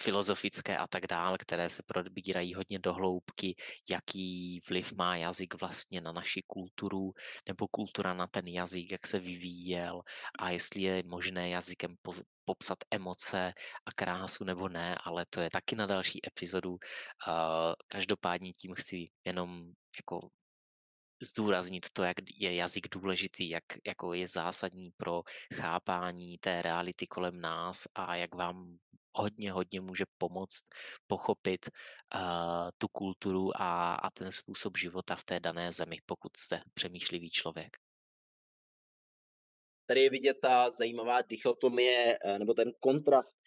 filozofické 0.00 0.76
a 0.76 0.86
tak 0.86 1.06
dále, 1.06 1.38
které 1.38 1.70
se 1.70 1.82
probírají 1.82 2.54
hodně 2.54 2.78
do 2.78 2.92
hloubky, 2.92 3.54
jaký 3.90 4.60
vliv 4.68 4.92
má 4.92 5.16
jazyk 5.16 5.60
vlastně 5.60 6.00
na 6.00 6.12
naši 6.12 6.42
kulturu, 6.46 7.12
nebo 7.48 7.68
kultura 7.68 8.14
na 8.14 8.26
ten 8.26 8.46
jazyk, 8.46 8.90
jak 8.90 9.06
se 9.06 9.18
vyvíjel 9.18 10.02
a 10.38 10.50
jestli 10.50 10.82
je 10.82 11.02
možné 11.06 11.48
jazykem 11.48 11.96
popsat 12.44 12.78
emoce 12.90 13.52
a 13.86 13.92
krásu 13.92 14.44
nebo 14.44 14.68
ne, 14.68 14.96
ale 15.04 15.26
to 15.30 15.40
je 15.40 15.50
taky 15.50 15.76
na 15.76 15.86
další 15.86 16.20
epizodu. 16.26 16.76
Každopádně 17.88 18.52
tím 18.52 18.74
chci 18.74 19.08
jenom 19.24 19.72
jako 19.98 20.28
zdůraznit 21.22 21.86
to, 21.92 22.02
jak 22.02 22.16
je 22.34 22.54
jazyk 22.54 22.88
důležitý, 22.88 23.48
jak 23.48 23.64
jako 23.86 24.12
je 24.12 24.28
zásadní 24.28 24.90
pro 24.96 25.22
chápání 25.54 26.38
té 26.38 26.62
reality 26.62 27.06
kolem 27.06 27.40
nás 27.40 27.86
a 27.94 28.16
jak 28.16 28.34
vám 28.34 28.76
hodně, 29.16 29.52
hodně 29.52 29.80
může 29.80 30.04
pomoct 30.18 30.64
pochopit 31.06 31.70
uh, 32.14 32.20
tu 32.78 32.88
kulturu 32.88 33.50
a, 33.54 33.94
a 33.94 34.10
ten 34.10 34.32
způsob 34.32 34.76
života 34.78 35.16
v 35.16 35.24
té 35.24 35.40
dané 35.40 35.72
zemi, 35.72 35.96
pokud 36.06 36.36
jste 36.36 36.60
přemýšlivý 36.74 37.30
člověk. 37.30 37.76
Tady 39.86 40.00
je 40.00 40.10
vidět 40.10 40.36
ta 40.42 40.70
zajímavá 40.70 41.22
dichotomie 41.22 42.18
eh, 42.24 42.38
nebo 42.38 42.54
ten 42.54 42.72
kontrast 42.80 43.38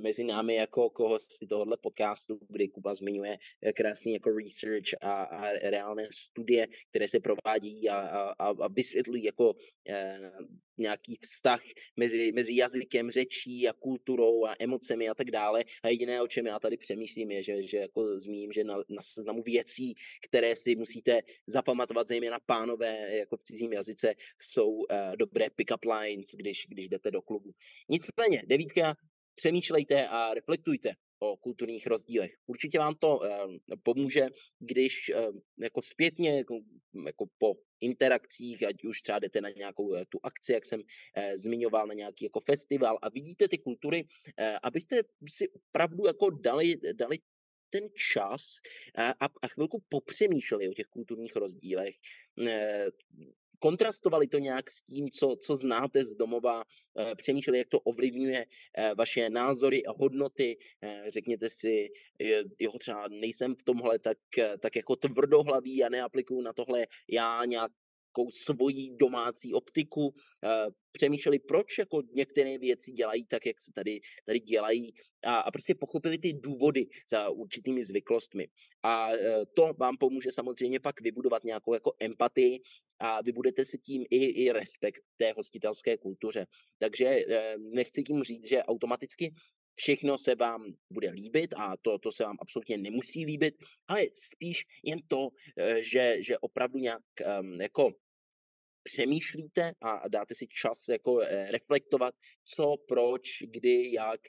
mezi 0.00 0.24
námi 0.24 0.54
jako 0.54 0.90
si 1.28 1.46
tohohle 1.46 1.76
podcastu, 1.76 2.38
kdy 2.48 2.68
Kuba 2.68 2.94
zmiňuje 2.94 3.38
eh, 3.62 3.72
krásný 3.72 4.12
jako 4.12 4.30
research 4.30 4.94
a, 5.00 5.22
a 5.22 5.52
reálné 5.52 6.08
studie, 6.12 6.66
které 6.90 7.08
se 7.08 7.20
provádí 7.20 7.88
a, 7.88 7.96
a, 7.98 8.48
a 8.48 8.68
vysvětlují 8.68 9.24
jako 9.24 9.54
e, 9.88 10.18
nějaký 10.78 11.18
vztah 11.20 11.60
mezi, 11.96 12.32
mezi 12.32 12.56
jazykem, 12.56 13.10
řečí 13.10 13.68
a 13.68 13.72
kulturou 13.72 14.44
a 14.44 14.54
emocemi 14.58 15.08
a 15.08 15.14
tak 15.14 15.30
dále. 15.30 15.64
A 15.82 15.88
jediné, 15.88 16.22
o 16.22 16.28
čem 16.28 16.46
já 16.46 16.58
tady 16.58 16.76
přemýšlím, 16.76 17.30
je, 17.30 17.42
že, 17.42 17.62
že 17.62 17.78
jako 17.78 18.20
zmíním, 18.20 18.52
že 18.52 18.64
na, 18.64 18.76
na 18.76 19.02
seznamu 19.02 19.42
věcí, 19.42 19.94
které 20.28 20.56
si 20.56 20.76
musíte 20.76 21.20
zapamatovat, 21.46 22.06
zejména 22.06 22.38
pánové 22.46 23.16
jako 23.16 23.36
v 23.36 23.42
cizím 23.42 23.72
jazyce, 23.72 24.14
jsou 24.40 24.68
uh, 24.70 24.86
dobré 25.18 25.46
pick-up 25.50 25.84
lines, 25.84 26.30
když, 26.36 26.66
když 26.68 26.88
jdete 26.88 27.10
do 27.10 27.22
klubu. 27.22 27.50
Nicméně, 27.88 28.42
devítka 28.46 28.96
přemýšlejte 29.34 30.08
a 30.08 30.34
reflektujte 30.34 30.94
o 31.18 31.36
kulturních 31.36 31.86
rozdílech. 31.86 32.34
Určitě 32.46 32.78
vám 32.78 32.94
to 32.94 33.16
uh, 33.16 33.26
pomůže, 33.82 34.28
když 34.58 35.10
uh, 35.14 35.36
jako 35.58 35.82
zpětně, 35.82 36.38
jako, 36.38 36.60
jako 37.06 37.26
po 37.38 37.54
interakcích, 37.80 38.62
ať 38.62 38.84
už 38.84 39.02
třeba 39.02 39.18
jdete 39.18 39.40
na 39.40 39.50
nějakou 39.50 39.86
uh, 39.86 40.02
tu 40.08 40.18
akci, 40.22 40.52
jak 40.52 40.64
jsem 40.64 40.80
uh, 40.80 40.86
zmiňoval, 41.36 41.86
na 41.86 41.94
nějaký 41.94 42.24
jako 42.24 42.40
festival 42.40 42.98
a 43.02 43.08
vidíte 43.08 43.48
ty 43.48 43.58
kultury, 43.58 44.04
uh, 44.04 44.56
abyste 44.62 45.00
si 45.28 45.48
opravdu 45.48 46.06
jako 46.06 46.30
dali, 46.30 46.76
dali 46.92 47.18
ten 47.70 47.88
čas 48.12 48.60
a, 48.98 49.26
a 49.42 49.48
chvilku 49.48 49.82
popřemýšleli 49.88 50.68
o 50.68 50.74
těch 50.74 50.86
kulturních 50.86 51.36
rozdílech 51.36 51.94
kontrastovali 53.64 54.28
to 54.28 54.38
nějak 54.38 54.70
s 54.70 54.82
tím, 54.82 55.10
co, 55.10 55.36
co 55.40 55.56
znáte 55.56 56.04
z 56.04 56.16
domova, 56.16 56.64
eh, 56.98 57.14
přemýšleli, 57.16 57.58
jak 57.58 57.68
to 57.68 57.80
ovlivňuje 57.80 58.44
eh, 58.44 58.94
vaše 58.94 59.30
názory 59.30 59.86
a 59.86 59.92
hodnoty. 59.96 60.56
Eh, 60.82 61.04
řekněte 61.08 61.48
si, 61.48 61.88
jo, 62.60 62.78
třeba 62.78 63.08
nejsem 63.08 63.56
v 63.56 63.62
tomhle 63.62 63.98
tak, 63.98 64.18
tak 64.60 64.76
jako 64.76 64.96
tvrdohlavý 64.96 65.84
a 65.84 65.88
neaplikuju 65.88 66.40
na 66.40 66.52
tohle 66.52 66.86
já 67.08 67.44
nějak 67.44 67.72
nějakou 68.14 68.30
svoji 68.30 68.96
domácí 68.96 69.54
optiku, 69.54 70.14
přemýšleli, 70.92 71.38
proč 71.38 71.78
jako 71.78 72.02
některé 72.14 72.58
věci 72.58 72.92
dělají 72.92 73.26
tak, 73.26 73.46
jak 73.46 73.60
se 73.60 73.72
tady, 73.74 74.00
tady 74.26 74.40
dělají 74.40 74.94
a, 75.24 75.36
a 75.36 75.50
prostě 75.50 75.74
pochopili 75.74 76.18
ty 76.18 76.32
důvody 76.32 76.86
za 77.10 77.30
určitými 77.30 77.84
zvyklostmi. 77.84 78.48
A 78.82 79.08
to 79.56 79.72
vám 79.78 79.96
pomůže 79.96 80.32
samozřejmě 80.32 80.80
pak 80.80 81.00
vybudovat 81.00 81.44
nějakou 81.44 81.74
jako 81.74 81.92
empatii 82.00 82.60
a 82.98 83.22
vy 83.22 83.32
budete 83.32 83.64
si 83.64 83.78
tím 83.78 84.04
i, 84.10 84.16
i 84.16 84.52
respekt 84.52 85.02
té 85.16 85.32
hostitelské 85.32 85.98
kultuře. 85.98 86.46
Takže 86.78 87.24
nechci 87.58 88.02
tím 88.02 88.22
říct, 88.22 88.48
že 88.48 88.62
automaticky 88.62 89.34
všechno 89.76 90.18
se 90.18 90.34
vám 90.34 90.62
bude 90.90 91.10
líbit 91.10 91.54
a 91.56 91.74
to, 91.82 91.98
to 91.98 92.12
se 92.12 92.24
vám 92.24 92.36
absolutně 92.40 92.78
nemusí 92.78 93.26
líbit, 93.26 93.54
ale 93.88 94.06
spíš 94.12 94.64
jen 94.84 94.98
to, 95.08 95.28
že, 95.80 96.22
že 96.22 96.38
opravdu 96.38 96.78
nějak 96.78 97.02
um, 97.40 97.60
jako 97.60 97.90
přemýšlíte 98.84 99.72
a 99.82 100.08
dáte 100.08 100.34
si 100.34 100.46
čas 100.46 100.88
jako 100.88 101.20
eh, 101.20 101.52
reflektovat, 101.52 102.14
co, 102.44 102.76
proč, 102.88 103.22
kdy, 103.42 103.92
jak, 103.92 104.20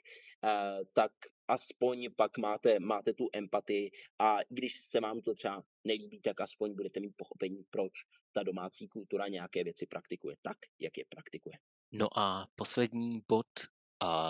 eh, 0.44 0.80
tak 0.92 1.12
aspoň 1.48 2.08
pak 2.16 2.38
máte, 2.38 2.78
máte 2.80 3.12
tu 3.12 3.28
empatii 3.32 3.90
a 4.18 4.38
když 4.48 4.80
se 4.80 5.00
vám 5.00 5.20
to 5.20 5.34
třeba 5.34 5.62
nelíbí, 5.84 6.20
tak 6.20 6.40
aspoň 6.40 6.74
budete 6.74 7.00
mít 7.00 7.14
pochopení, 7.16 7.64
proč 7.70 7.92
ta 8.32 8.42
domácí 8.42 8.88
kultura 8.88 9.28
nějaké 9.28 9.64
věci 9.64 9.86
praktikuje 9.86 10.36
tak, 10.42 10.56
jak 10.80 10.98
je 10.98 11.04
praktikuje. 11.08 11.58
No 11.92 12.08
a 12.18 12.46
poslední 12.54 13.22
bod 13.28 13.46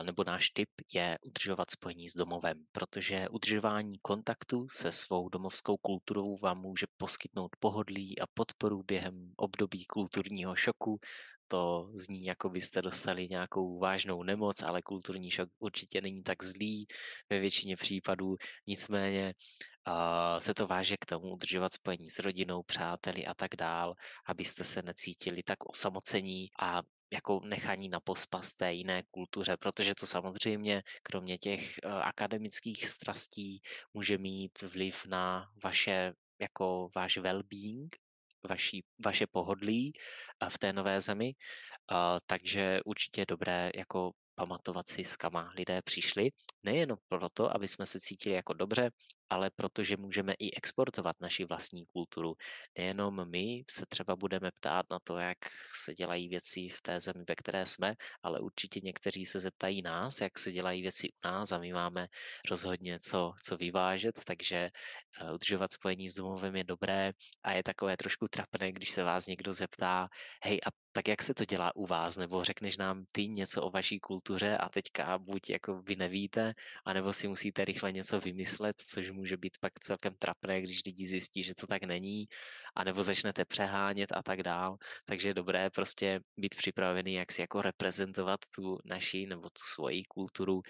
nebo 0.02 0.24
náš 0.24 0.50
tip 0.50 0.68
je 0.94 1.18
udržovat 1.22 1.70
spojení 1.70 2.08
s 2.08 2.16
domovem, 2.16 2.64
protože 2.72 3.28
udržování 3.28 3.98
kontaktu 3.98 4.68
se 4.68 4.92
svou 4.92 5.28
domovskou 5.28 5.76
kulturou 5.76 6.38
vám 6.38 6.60
může 6.60 6.86
poskytnout 6.96 7.50
pohodlí 7.58 8.18
a 8.18 8.24
podporu 8.34 8.82
během 8.82 9.32
období 9.36 9.84
kulturního 9.84 10.56
šoku. 10.56 10.98
To 11.48 11.90
zní, 11.94 12.24
jako 12.24 12.48
byste 12.48 12.82
dostali 12.82 13.28
nějakou 13.28 13.78
vážnou 13.78 14.22
nemoc, 14.22 14.62
ale 14.62 14.82
kulturní 14.82 15.30
šok 15.30 15.48
určitě 15.58 16.00
není 16.00 16.22
tak 16.22 16.44
zlý 16.44 16.86
ve 17.30 17.40
většině 17.40 17.76
případů. 17.76 18.36
Nicméně 18.68 19.34
se 20.38 20.54
to 20.54 20.66
váže 20.66 20.96
k 20.96 21.06
tomu 21.06 21.32
udržovat 21.32 21.72
spojení 21.72 22.10
s 22.10 22.18
rodinou, 22.18 22.62
přáteli 22.62 23.26
a 23.26 23.34
tak 23.34 23.56
dál, 23.56 23.94
abyste 24.26 24.64
se 24.64 24.82
necítili 24.82 25.42
tak 25.42 25.70
osamocení 25.70 26.48
a 26.60 26.82
jako 27.12 27.40
nechání 27.44 27.88
na 27.88 28.00
pospas 28.00 28.54
té 28.54 28.72
jiné 28.72 29.02
kultuře, 29.10 29.56
protože 29.56 29.94
to 29.94 30.06
samozřejmě, 30.06 30.82
kromě 31.02 31.38
těch 31.38 31.74
uh, 31.84 31.92
akademických 31.92 32.88
strastí, 32.88 33.60
může 33.94 34.18
mít 34.18 34.62
vliv 34.62 35.06
na 35.06 35.50
vaše, 35.64 36.12
jako 36.40 36.90
váš 36.96 37.18
well-being, 37.18 37.88
vaší, 38.48 38.84
vaše 39.04 39.26
pohodlí 39.26 39.92
v 40.48 40.58
té 40.58 40.72
nové 40.72 41.00
zemi. 41.00 41.34
Uh, 41.90 42.18
takže 42.26 42.80
určitě 42.84 43.24
dobré 43.28 43.70
jako 43.76 44.12
pamatovat 44.34 44.88
si, 44.88 45.04
s 45.04 45.16
kama 45.16 45.52
lidé 45.56 45.82
přišli. 45.82 46.30
Nejen 46.62 46.94
proto, 47.08 47.54
aby 47.56 47.68
jsme 47.68 47.86
se 47.86 48.00
cítili 48.00 48.34
jako 48.34 48.52
dobře, 48.52 48.90
ale 49.30 49.50
protože 49.50 49.96
můžeme 49.96 50.34
i 50.38 50.56
exportovat 50.56 51.16
naši 51.20 51.44
vlastní 51.44 51.86
kulturu. 51.86 52.34
Nejenom 52.78 53.30
my 53.30 53.64
se 53.70 53.86
třeba 53.88 54.16
budeme 54.16 54.50
ptát 54.50 54.86
na 54.90 54.98
to, 55.04 55.18
jak 55.18 55.38
se 55.74 55.94
dělají 55.94 56.28
věci 56.28 56.68
v 56.68 56.82
té 56.82 57.00
zemi, 57.00 57.24
ve 57.28 57.34
které 57.34 57.66
jsme, 57.66 57.94
ale 58.22 58.40
určitě 58.40 58.80
někteří 58.80 59.26
se 59.26 59.40
zeptají 59.40 59.82
nás, 59.82 60.20
jak 60.20 60.38
se 60.38 60.52
dělají 60.52 60.82
věci 60.82 61.08
u 61.08 61.28
nás 61.28 61.52
a 61.52 61.58
my 61.58 61.72
máme 61.72 62.06
rozhodně 62.50 62.98
co, 63.00 63.32
co 63.44 63.56
vyvážet, 63.56 64.20
takže 64.24 64.56
eh, 64.56 65.32
udržovat 65.32 65.72
spojení 65.72 66.08
s 66.08 66.14
domovem 66.14 66.56
je 66.56 66.64
dobré 66.64 67.12
a 67.42 67.52
je 67.52 67.62
takové 67.62 67.96
trošku 67.96 68.28
trapné, 68.28 68.72
když 68.72 68.90
se 68.90 69.02
vás 69.02 69.26
někdo 69.26 69.52
zeptá, 69.52 70.08
hej, 70.44 70.60
a 70.66 70.70
tak 70.96 71.08
jak 71.08 71.22
se 71.22 71.34
to 71.34 71.44
dělá 71.44 71.76
u 71.76 71.86
vás, 71.86 72.16
nebo 72.16 72.44
řekneš 72.44 72.76
nám 72.76 73.04
ty 73.12 73.28
něco 73.28 73.62
o 73.62 73.70
vaší 73.70 74.00
kultuře 74.00 74.56
a 74.56 74.68
teďka 74.68 75.18
buď 75.18 75.50
jako 75.50 75.82
vy 75.82 75.96
nevíte, 75.96 76.54
anebo 76.84 77.12
si 77.12 77.28
musíte 77.28 77.64
rychle 77.64 77.92
něco 77.92 78.20
vymyslet, 78.20 78.76
což 78.80 79.10
může 79.16 79.36
být 79.36 79.58
pak 79.60 79.72
celkem 79.80 80.14
trapné, 80.18 80.62
když 80.62 80.80
lidi 80.86 81.06
zjistí, 81.06 81.42
že 81.42 81.54
to 81.54 81.66
tak 81.66 81.82
není, 81.82 82.26
anebo 82.74 83.02
začnete 83.02 83.44
přehánět 83.44 84.12
a 84.12 84.22
tak 84.22 84.42
dál. 84.42 84.76
Takže 85.04 85.28
je 85.28 85.34
dobré 85.34 85.70
prostě 85.70 86.20
být 86.36 86.54
připravený, 86.54 87.14
jak 87.14 87.32
si 87.32 87.40
jako 87.40 87.62
reprezentovat 87.62 88.40
tu 88.54 88.78
naši 88.84 89.26
nebo 89.26 89.42
tu 89.50 89.62
svoji 89.74 90.04
kulturu 90.04 90.62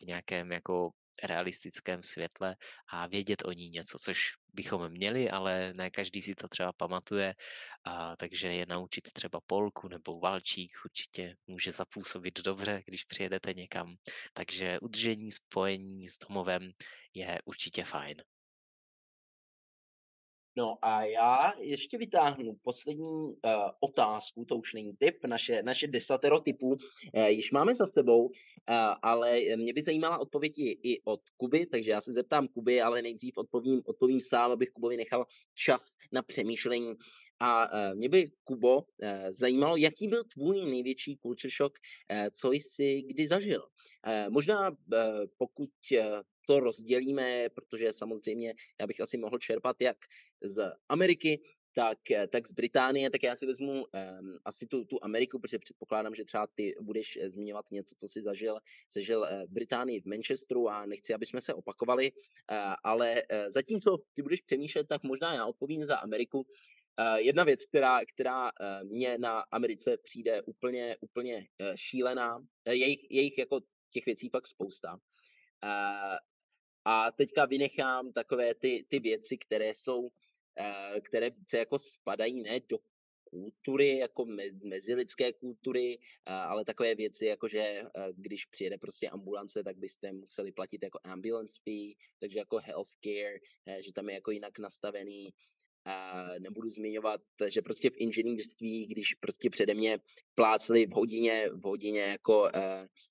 v 0.00 0.06
nějakém 0.06 0.52
jako 0.52 0.90
realistickém 1.22 2.02
světle 2.02 2.56
a 2.88 3.06
vědět 3.06 3.42
o 3.44 3.52
ní 3.52 3.70
něco, 3.70 3.98
což 3.98 4.32
bychom 4.52 4.88
měli, 4.88 5.30
ale 5.30 5.72
ne 5.78 5.90
každý 5.90 6.22
si 6.22 6.34
to 6.34 6.48
třeba 6.48 6.72
pamatuje, 6.72 7.34
a, 7.84 8.16
takže 8.16 8.48
je 8.48 8.66
naučit 8.66 9.12
třeba 9.12 9.40
polku 9.46 9.88
nebo 9.88 10.20
valčík 10.20 10.72
určitě 10.84 11.36
může 11.46 11.72
zapůsobit 11.72 12.40
dobře, 12.40 12.82
když 12.86 13.04
přijedete 13.04 13.54
někam. 13.54 13.96
Takže 14.32 14.78
udržení 14.80 15.32
spojení 15.32 16.08
s 16.08 16.18
domovem 16.18 16.70
je 17.14 17.38
určitě 17.44 17.84
fajn. 17.84 18.16
No 20.56 20.78
a 20.82 21.04
já 21.04 21.54
ještě 21.58 21.98
vytáhnu 21.98 22.56
poslední 22.62 23.04
uh, 23.04 23.32
otázku, 23.80 24.44
to 24.44 24.56
už 24.56 24.74
není 24.74 24.96
typ, 24.96 25.24
naše, 25.24 25.62
naše 25.62 25.86
desatero 25.86 26.40
typů 26.40 26.68
uh, 26.68 26.78
již 27.26 27.52
máme 27.52 27.74
za 27.74 27.86
sebou, 27.86 28.26
uh, 28.26 28.32
ale 29.02 29.40
mě 29.56 29.72
by 29.72 29.82
zajímala 29.82 30.18
odpověď 30.18 30.58
i, 30.58 30.78
i 30.82 31.02
od 31.04 31.20
Kuby, 31.36 31.66
takže 31.66 31.90
já 31.90 32.00
se 32.00 32.12
zeptám 32.12 32.48
Kuby, 32.48 32.82
ale 32.82 33.02
nejdřív 33.02 33.38
odpovím, 33.38 33.82
odpovím 33.86 34.20
sám, 34.20 34.52
abych 34.52 34.70
Kubovi 34.70 34.96
nechal 34.96 35.26
čas 35.54 35.96
na 36.12 36.22
přemýšlení. 36.22 36.94
A 37.40 37.72
uh, 37.72 37.94
mě 37.94 38.08
by, 38.08 38.30
Kubo, 38.44 38.76
uh, 38.76 38.84
zajímalo, 39.28 39.76
jaký 39.76 40.08
byl 40.08 40.24
tvůj 40.24 40.64
největší 40.70 41.18
culture 41.22 41.52
shock, 41.56 41.78
uh, 42.12 42.26
co 42.32 42.52
jsi 42.52 43.02
kdy 43.02 43.26
zažil. 43.26 43.62
Možná 44.28 44.76
pokud 45.38 45.70
to 46.46 46.60
rozdělíme, 46.60 47.48
protože 47.54 47.92
samozřejmě 47.92 48.54
já 48.80 48.86
bych 48.86 49.00
asi 49.00 49.18
mohl 49.18 49.38
čerpat 49.38 49.76
jak 49.80 49.96
z 50.42 50.72
Ameriky, 50.88 51.40
tak, 51.74 51.98
tak 52.30 52.46
z 52.46 52.52
Británie, 52.52 53.10
tak 53.10 53.22
já 53.22 53.36
si 53.36 53.46
vezmu 53.46 53.72
um, 53.72 53.84
asi 54.44 54.66
tu, 54.66 54.84
tu 54.84 54.98
Ameriku, 55.02 55.38
protože 55.38 55.58
předpokládám, 55.58 56.14
že 56.14 56.24
třeba 56.24 56.46
ty 56.54 56.74
budeš 56.80 57.18
zmiňovat 57.26 57.70
něco, 57.70 57.94
co 57.98 58.08
si 58.08 58.20
zažil, 58.20 58.58
zažil 58.94 59.20
uh, 59.20 59.28
Británii 59.48 60.00
v 60.00 60.06
Manchesteru 60.06 60.68
a 60.68 60.86
nechci, 60.86 61.14
aby 61.14 61.26
jsme 61.26 61.40
se 61.40 61.54
opakovali, 61.54 62.12
uh, 62.12 62.74
ale 62.84 63.14
uh, 63.14 63.48
zatímco 63.48 63.98
ty 64.14 64.22
budeš 64.22 64.40
přemýšlet, 64.40 64.88
tak 64.88 65.04
možná 65.04 65.34
já 65.34 65.46
odpovím 65.46 65.84
za 65.84 65.96
Ameriku. 65.96 66.46
Uh, 67.00 67.16
jedna 67.16 67.44
věc, 67.44 67.64
která, 67.66 68.00
která 68.04 68.44
uh, 68.44 68.88
mě 68.88 69.18
na 69.18 69.40
Americe 69.50 69.96
přijde 69.96 70.42
úplně, 70.42 70.96
úplně 71.00 71.36
uh, 71.36 71.66
šílená, 71.74 72.46
jejich, 72.68 73.10
jejich 73.10 73.38
jako 73.38 73.60
těch 73.90 74.06
věcí 74.06 74.30
pak 74.30 74.46
spousta. 74.46 74.98
A 76.88 77.12
teďka 77.12 77.44
vynechám 77.44 78.12
takové 78.12 78.54
ty, 78.54 78.86
ty 78.88 78.98
věci, 78.98 79.38
které 79.38 79.74
jsou, 79.74 80.10
eh, 80.58 81.00
které 81.00 81.30
více 81.30 81.58
jako 81.58 81.78
spadají 81.78 82.42
ne 82.42 82.60
do 82.68 82.78
kultury, 83.24 83.98
jako 83.98 84.24
mezilidské 84.64 85.32
kultury, 85.32 85.98
eh, 85.98 86.32
ale 86.32 86.64
takové 86.64 86.94
věci, 86.94 87.26
jako 87.26 87.48
že 87.48 87.58
eh, 87.58 87.86
když 88.16 88.44
přijede 88.44 88.78
prostě 88.78 89.08
ambulance, 89.08 89.64
tak 89.64 89.76
byste 89.76 90.12
museli 90.12 90.52
platit 90.52 90.82
jako 90.82 90.98
ambulance 91.04 91.54
fee, 91.64 91.94
takže 92.20 92.38
jako 92.38 92.58
healthcare, 92.58 93.38
že 93.80 93.92
tam 93.92 94.08
je 94.08 94.14
jako 94.14 94.30
jinak 94.30 94.58
nastavený 94.58 95.34
nebudu 96.38 96.70
zmiňovat, 96.70 97.20
že 97.48 97.62
prostě 97.62 97.90
v 97.90 97.96
inženýrství, 97.96 98.86
když 98.86 99.14
prostě 99.14 99.50
přede 99.50 99.74
mě 99.74 99.98
plácli 100.34 100.86
v 100.86 100.90
hodině, 100.90 101.50
v 101.52 101.62
hodině 101.62 102.00
jako 102.00 102.42
uh, 102.42 102.50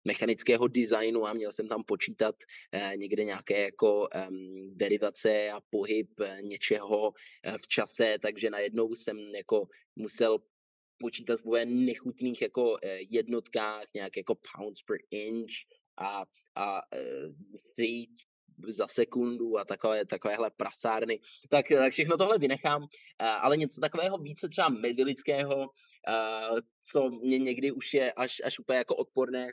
mechanického 0.06 0.68
designu 0.68 1.28
a 1.28 1.34
měl 1.34 1.52
jsem 1.52 1.68
tam 1.68 1.84
počítat 1.84 2.36
uh, 2.74 2.96
někde 2.96 3.24
nějaké 3.24 3.62
jako 3.62 4.08
um, 4.30 4.78
derivace 4.78 5.50
a 5.50 5.62
pohyb 5.70 6.10
něčeho 6.42 7.08
uh, 7.10 7.58
v 7.58 7.68
čase, 7.68 8.16
takže 8.22 8.50
najednou 8.50 8.96
jsem 8.96 9.18
jako 9.18 9.68
musel 9.96 10.40
počítat 11.00 11.40
v 11.42 11.66
nechutných 11.66 12.42
jako 12.42 12.72
uh, 12.72 12.78
jednotkách, 13.10 13.86
nějak 13.96 14.18
jako 14.18 14.36
pounds 14.36 14.82
per 14.84 14.98
inch 15.12 15.52
a, 15.98 16.26
a 16.56 16.76
uh, 16.76 17.34
feet 17.76 18.35
za 18.68 18.88
sekundu 18.88 19.58
a 19.58 19.66
takové, 19.66 20.06
takovéhle 20.06 20.52
prasárny, 20.58 21.20
tak, 21.50 21.66
tak 21.68 21.94
všechno 21.94 22.18
tohle 22.18 22.38
vynechám, 22.38 22.84
eh, 23.20 23.26
ale 23.26 23.58
něco 23.58 23.82
takového 23.82 24.18
více 24.18 24.50
třeba 24.50 24.70
mezilidského, 24.70 25.70
eh, 26.08 26.62
co 26.84 27.10
mě 27.10 27.40
někdy 27.40 27.72
už 27.72 27.94
je 27.94 28.14
až, 28.14 28.42
až 28.46 28.60
úplně 28.60 28.78
jako 28.78 28.96
odporné, 28.96 29.48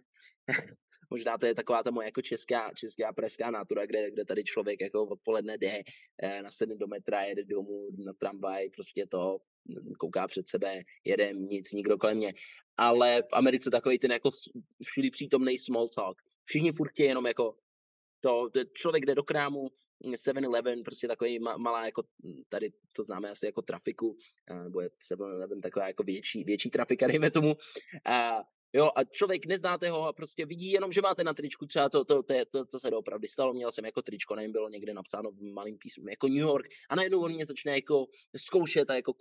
možná 1.11 1.39
to 1.39 1.47
je 1.47 1.55
taková 1.55 1.83
ta 1.83 1.91
moje 1.91 2.09
jako 2.09 2.23
česká, 2.23 2.71
česká 2.75 3.13
pražská 3.13 3.51
natura, 3.51 3.87
kde, 3.87 4.11
kde 4.11 4.25
tady 4.25 4.45
člověk 4.45 4.81
jako 4.81 5.05
odpoledne 5.05 5.59
jde, 5.59 5.83
eh, 6.23 6.43
nasedne 6.43 6.77
do 6.77 6.87
metra, 6.87 7.23
jede 7.23 7.45
domů 7.45 7.89
na 8.07 8.13
tramvaj, 8.13 8.71
prostě 8.71 9.07
to 9.07 9.39
kouká 9.99 10.27
před 10.27 10.49
sebe, 10.49 10.83
jede 11.05 11.33
nic, 11.33 11.73
nikdo 11.73 11.99
kolem 11.99 12.17
mě. 12.17 12.35
Ale 12.77 13.23
v 13.23 13.33
Americe 13.33 13.71
takový 13.71 13.99
ten 13.99 14.13
jako 14.13 14.31
všudy 14.85 15.11
přítomný 15.11 15.59
small 15.59 15.89
talk. 15.89 16.23
Všichni 16.45 16.73
furt 16.73 16.99
jenom 16.99 17.27
jako 17.27 17.57
to, 18.23 18.51
člověk 18.73 19.07
jde 19.07 19.15
do 19.15 19.23
krámu, 19.23 19.71
7-Eleven, 20.11 20.79
mm, 20.79 20.85
prostě 20.85 21.09
takový 21.09 21.39
malá, 21.39 21.87
jako 21.87 22.03
mm, 22.23 22.43
tady 22.49 22.73
to 22.93 23.05
známe 23.05 23.31
asi 23.31 23.47
jako 23.47 23.63
trafiku, 23.63 24.17
nebo 24.63 24.81
je 24.81 24.89
7-Eleven 24.89 25.61
taková 25.61 25.87
jako 25.87 26.03
větší, 26.03 26.45
větší 26.45 26.71
trafika, 26.71 27.07
dejme 27.19 27.31
tomu. 27.31 27.57
A, 28.07 28.43
jo, 28.73 28.91
a 28.97 29.05
člověk 29.05 29.47
neznáte 29.47 29.91
ho 29.91 30.07
a 30.07 30.13
prostě 30.13 30.47
vidí 30.47 30.71
jenom, 30.71 30.93
že 30.93 31.01
máte 31.01 31.25
na 31.25 31.35
tričku, 31.35 31.67
třeba 31.67 31.89
to, 31.89 32.05
to, 32.05 32.23
to, 32.23 32.35
to, 32.51 32.65
to 32.65 32.79
se 32.79 32.91
doopravdy 32.91 33.29
stalo, 33.29 33.53
měl 33.53 33.73
jsem 33.73 33.85
jako 33.85 34.03
tričko, 34.03 34.37
nevím, 34.37 34.53
bylo 34.53 34.69
někde 34.69 34.95
napsáno 34.95 35.31
v 35.31 35.43
malým 35.43 35.79
písmu, 35.79 36.09
jako 36.09 36.29
New 36.29 36.39
York, 36.39 36.67
a 36.91 36.95
najednou 36.95 37.23
on 37.23 37.33
mě 37.33 37.47
začne 37.47 37.73
jako 37.73 38.07
zkoušet 38.37 38.91
a 38.91 38.95
jako 38.95 39.13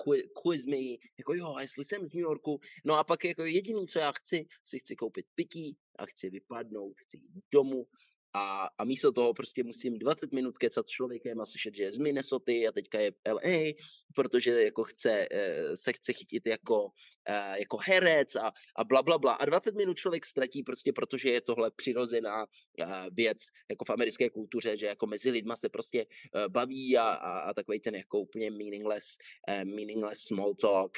quiz 0.41 0.65
me, 0.65 0.77
jako 1.17 1.33
jo, 1.33 1.53
a 1.55 1.61
jestli 1.61 1.85
jsem 1.85 2.07
z 2.07 2.13
New 2.13 2.23
Yorku, 2.23 2.59
no 2.85 2.95
a 2.97 3.03
pak 3.03 3.25
jako 3.25 3.45
jediný, 3.45 3.87
co 3.87 3.99
já 3.99 4.11
chci, 4.11 4.47
si 4.63 4.79
chci 4.79 4.95
koupit 4.95 5.25
pití 5.35 5.77
a 5.99 6.05
chci 6.05 6.29
vypadnout, 6.29 6.93
chci 6.97 7.17
jít 7.17 7.43
domů, 7.51 7.85
a, 8.33 8.69
a 8.77 8.83
místo 8.83 9.11
toho 9.11 9.33
prostě 9.33 9.63
musím 9.63 9.99
20 9.99 10.31
minut 10.31 10.57
kecat 10.57 10.87
s 10.87 10.91
člověkem 10.91 11.41
a 11.41 11.45
slyšet, 11.45 11.75
že 11.75 11.83
je 11.83 11.91
z 11.91 11.97
Minnesota 11.97 12.51
a 12.51 12.71
teďka 12.71 12.99
je 12.99 13.11
LA, 13.27 13.73
protože 14.15 14.63
jako 14.63 14.83
chce, 14.83 15.27
eh, 15.31 15.77
se 15.77 15.93
chce 15.93 16.13
chytit 16.13 16.47
jako, 16.47 16.89
eh, 17.29 17.59
jako 17.59 17.77
herec 17.81 18.35
a, 18.35 18.51
a 18.79 18.83
bla, 18.83 19.03
bla, 19.03 19.17
bla. 19.17 19.33
A 19.33 19.45
20 19.45 19.75
minut 19.75 19.97
člověk 19.97 20.25
ztratí 20.25 20.63
prostě, 20.63 20.93
protože 20.93 21.29
je 21.29 21.41
tohle 21.41 21.71
přirozená 21.71 22.45
eh, 22.79 22.85
věc 23.11 23.37
jako 23.69 23.85
v 23.85 23.89
americké 23.89 24.29
kultuře, 24.29 24.77
že 24.77 24.85
jako 24.85 25.07
mezi 25.07 25.31
lidma 25.31 25.55
se 25.55 25.69
prostě 25.69 26.05
baví 26.47 26.97
a, 26.97 27.03
a, 27.03 27.39
a 27.39 27.53
takový 27.53 27.79
ten 27.79 27.95
jako 27.95 28.19
úplně 28.19 28.51
meaningless, 28.51 29.17
meaningless 29.47 30.19
small 30.19 30.55
talk 30.55 30.97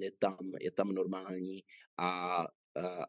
je 0.00 0.12
tam, 0.18 0.38
je 0.60 0.70
tam 0.70 0.92
normální 0.92 1.62
a 1.98 2.46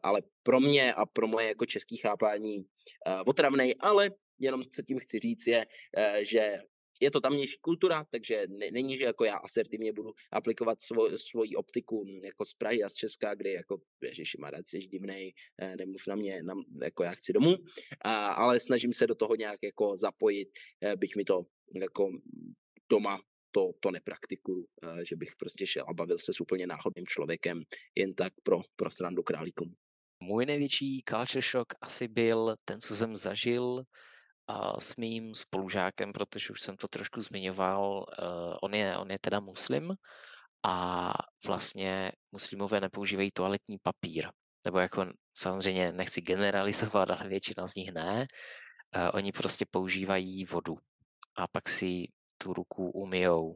ale 0.02 0.22
pro 0.42 0.60
mě 0.60 0.94
a 0.94 1.06
pro 1.06 1.26
moje 1.26 1.48
jako 1.48 1.66
český 1.66 1.96
chápání 1.96 2.64
eh, 3.06 3.20
otravnej, 3.26 3.74
ale 3.80 4.10
jenom 4.38 4.62
co 4.64 4.82
tím 4.82 4.98
chci 4.98 5.18
říct 5.18 5.46
je, 5.46 5.66
eh, 5.96 6.24
že 6.24 6.58
je 7.00 7.10
to 7.10 7.20
tamnější 7.20 7.58
kultura, 7.60 8.04
takže 8.10 8.46
není, 8.72 8.98
že 8.98 9.04
jako 9.04 9.24
já 9.24 9.36
asertivně 9.36 9.92
budu 9.92 10.12
aplikovat 10.32 10.82
svo, 10.82 11.18
svoji 11.18 11.54
optiku 11.54 12.04
hm, 12.04 12.24
jako 12.24 12.44
z 12.44 12.54
Prahy 12.54 12.82
a 12.84 12.88
z 12.88 12.94
Česka, 12.94 13.34
kdy 13.34 13.52
jako 13.52 13.80
ježiši 14.02 14.38
Marec, 14.40 14.68
jsi 14.68 14.78
divnej, 14.78 15.32
nemluv 15.78 16.06
na 16.08 16.14
mě, 16.14 16.42
na, 16.42 16.54
jako 16.82 17.02
já 17.02 17.10
chci 17.10 17.32
domů, 17.32 17.56
a, 18.04 18.26
ale 18.26 18.60
snažím 18.60 18.92
se 18.92 19.06
do 19.06 19.14
toho 19.14 19.34
nějak 19.36 19.62
jako 19.62 19.96
zapojit, 19.96 20.48
byť 20.96 21.16
mi 21.16 21.24
to 21.24 21.42
jako 21.74 22.10
doma 22.90 23.20
to, 23.52 23.70
to 23.80 23.90
nepraktikuju, 23.90 24.66
eh, 24.82 25.04
že 25.04 25.16
bych 25.16 25.36
prostě 25.36 25.66
šel 25.66 25.84
a 25.88 25.94
bavil 25.94 26.18
se 26.18 26.32
s 26.34 26.40
úplně 26.40 26.66
náhodným 26.66 27.06
člověkem 27.06 27.62
jen 27.94 28.14
tak 28.14 28.32
pro, 28.42 28.60
pro 28.76 28.90
srandu 28.90 29.22
králíkům. 29.22 29.74
Můj 30.20 30.46
největší 30.46 31.02
culture 31.08 31.42
shock 31.42 31.74
asi 31.80 32.08
byl 32.08 32.56
ten, 32.64 32.80
co 32.80 32.96
jsem 32.96 33.16
zažil 33.16 33.82
a 34.46 34.80
s 34.80 34.96
mým 34.96 35.34
spolužákem, 35.34 36.12
protože 36.12 36.52
už 36.52 36.60
jsem 36.60 36.76
to 36.76 36.88
trošku 36.88 37.20
zmiňoval, 37.20 38.06
uh, 38.18 38.56
on, 38.62 38.74
je, 38.74 38.98
on 38.98 39.10
je 39.10 39.18
teda 39.18 39.40
muslim 39.40 39.94
a 40.62 41.12
vlastně 41.46 42.12
muslimové 42.32 42.80
nepoužívají 42.80 43.30
toaletní 43.30 43.78
papír. 43.82 44.28
Nebo 44.64 44.78
jako 44.78 45.06
samozřejmě 45.34 45.92
nechci 45.92 46.20
generalizovat, 46.20 47.10
ale 47.10 47.28
většina 47.28 47.66
z 47.66 47.74
nich 47.74 47.92
ne. 47.92 48.26
Uh, 48.96 49.10
oni 49.14 49.32
prostě 49.32 49.66
používají 49.70 50.44
vodu 50.44 50.76
a 51.36 51.46
pak 51.48 51.68
si 51.68 52.08
tu 52.42 52.52
ruku 52.52 52.90
umyjou 52.90 53.54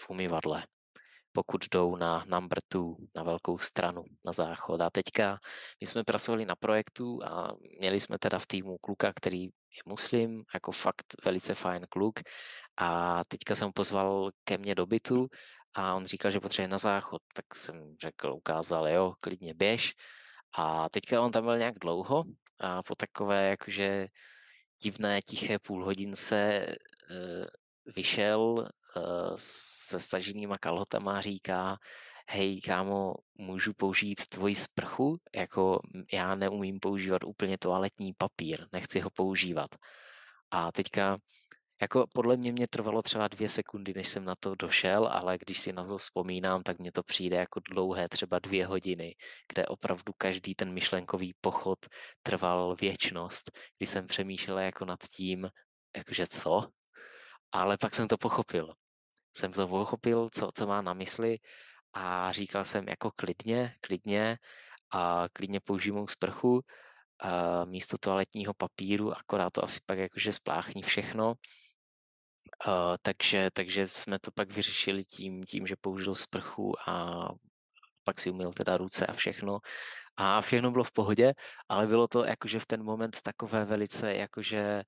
v 0.00 0.10
umyvadle 0.10 0.62
pokud 1.32 1.64
jdou 1.70 1.96
na 1.96 2.24
number 2.26 2.58
two, 2.68 2.96
na 3.14 3.22
velkou 3.22 3.58
stranu, 3.58 4.04
na 4.24 4.32
záchod. 4.32 4.80
A 4.80 4.90
teďka 4.90 5.38
my 5.80 5.86
jsme 5.86 6.04
pracovali 6.04 6.46
na 6.46 6.56
projektu 6.56 7.24
a 7.24 7.52
měli 7.78 8.00
jsme 8.00 8.18
teda 8.18 8.38
v 8.38 8.46
týmu 8.46 8.78
kluka, 8.78 9.12
který 9.12 9.42
je 9.44 9.82
muslim, 9.86 10.44
jako 10.54 10.72
fakt 10.72 11.14
velice 11.24 11.54
fajn 11.54 11.86
kluk. 11.88 12.20
A 12.76 13.22
teďka 13.28 13.54
jsem 13.54 13.72
pozval 13.72 14.30
ke 14.44 14.58
mně 14.58 14.74
do 14.74 14.86
bytu 14.86 15.28
a 15.74 15.94
on 15.94 16.06
říkal, 16.06 16.30
že 16.30 16.40
potřebuje 16.40 16.68
na 16.68 16.78
záchod. 16.78 17.22
Tak 17.34 17.54
jsem 17.54 17.96
řekl, 18.02 18.32
ukázal, 18.32 18.88
jo, 18.88 19.14
klidně 19.20 19.54
běž. 19.54 19.94
A 20.58 20.88
teďka 20.88 21.22
on 21.22 21.32
tam 21.32 21.44
byl 21.44 21.58
nějak 21.58 21.78
dlouho 21.78 22.24
a 22.60 22.82
po 22.82 22.94
takové 22.94 23.48
jakože 23.48 24.06
divné, 24.82 25.22
tiché 25.22 25.58
půl 25.58 25.84
hodince 25.84 26.66
uh, 27.10 27.46
vyšel 27.96 28.68
Eh, 28.96 29.32
se 29.36 30.00
staženýma 30.00 30.58
kalhotama 30.58 31.18
a 31.18 31.20
říká, 31.20 31.78
hej 32.28 32.60
kámo, 32.60 33.14
můžu 33.34 33.72
použít 33.74 34.26
tvoji 34.26 34.54
sprchu, 34.54 35.18
jako 35.34 35.80
já 36.12 36.34
neumím 36.34 36.80
používat 36.80 37.24
úplně 37.24 37.58
toaletní 37.58 38.12
papír, 38.18 38.66
nechci 38.72 39.00
ho 39.00 39.10
používat. 39.10 39.68
A 40.50 40.72
teďka, 40.72 41.18
jako 41.80 42.06
podle 42.14 42.36
mě 42.36 42.52
mě 42.52 42.68
trvalo 42.68 43.02
třeba 43.02 43.28
dvě 43.28 43.48
sekundy, 43.48 43.92
než 43.96 44.08
jsem 44.08 44.24
na 44.24 44.34
to 44.40 44.54
došel, 44.54 45.08
ale 45.12 45.38
když 45.38 45.60
si 45.60 45.72
na 45.72 45.84
to 45.84 45.98
vzpomínám, 45.98 46.62
tak 46.62 46.78
mně 46.78 46.92
to 46.92 47.02
přijde 47.02 47.36
jako 47.36 47.60
dlouhé, 47.70 48.08
třeba 48.08 48.38
dvě 48.38 48.66
hodiny, 48.66 49.14
kde 49.52 49.66
opravdu 49.66 50.12
každý 50.18 50.54
ten 50.54 50.72
myšlenkový 50.72 51.34
pochod 51.40 51.78
trval 52.22 52.76
věčnost, 52.80 53.50
kdy 53.78 53.86
jsem 53.86 54.06
přemýšlel 54.06 54.58
jako 54.58 54.84
nad 54.84 55.00
tím, 55.16 55.48
jakože 55.96 56.26
co, 56.26 56.70
ale 57.52 57.78
pak 57.78 57.94
jsem 57.94 58.08
to 58.08 58.16
pochopil. 58.16 58.74
Jsem 59.36 59.52
to 59.52 59.68
pochopil, 59.68 60.28
co, 60.32 60.50
co 60.54 60.66
má 60.66 60.82
na 60.82 60.94
mysli 60.94 61.36
a 61.92 62.32
říkal 62.32 62.64
jsem 62.64 62.88
jako 62.88 63.10
klidně, 63.16 63.74
klidně 63.80 64.38
a 64.90 65.24
klidně 65.32 65.60
použijou 65.60 66.06
sprchu 66.06 66.60
a 67.20 67.64
místo 67.64 67.96
toaletního 68.00 68.54
papíru, 68.54 69.12
akorát 69.12 69.52
to 69.52 69.64
asi 69.64 69.80
pak 69.86 69.98
jakože 69.98 70.32
spláchní 70.32 70.82
všechno. 70.82 71.34
A, 72.66 72.96
takže, 73.02 73.50
takže 73.52 73.88
jsme 73.88 74.18
to 74.18 74.30
pak 74.34 74.52
vyřešili 74.52 75.04
tím, 75.04 75.42
tím, 75.42 75.66
že 75.66 75.76
použil 75.80 76.14
sprchu 76.14 76.74
a 76.88 77.24
pak 78.04 78.20
si 78.20 78.30
umyl 78.30 78.52
teda 78.52 78.76
ruce 78.76 79.06
a 79.06 79.12
všechno. 79.12 79.58
A 80.16 80.40
všechno 80.40 80.70
bylo 80.70 80.84
v 80.84 80.92
pohodě, 80.92 81.32
ale 81.68 81.86
bylo 81.86 82.08
to 82.08 82.24
jakože 82.24 82.60
v 82.60 82.66
ten 82.66 82.82
moment 82.82 83.22
takové 83.22 83.64
velice 83.64 84.14
jakože 84.14 84.82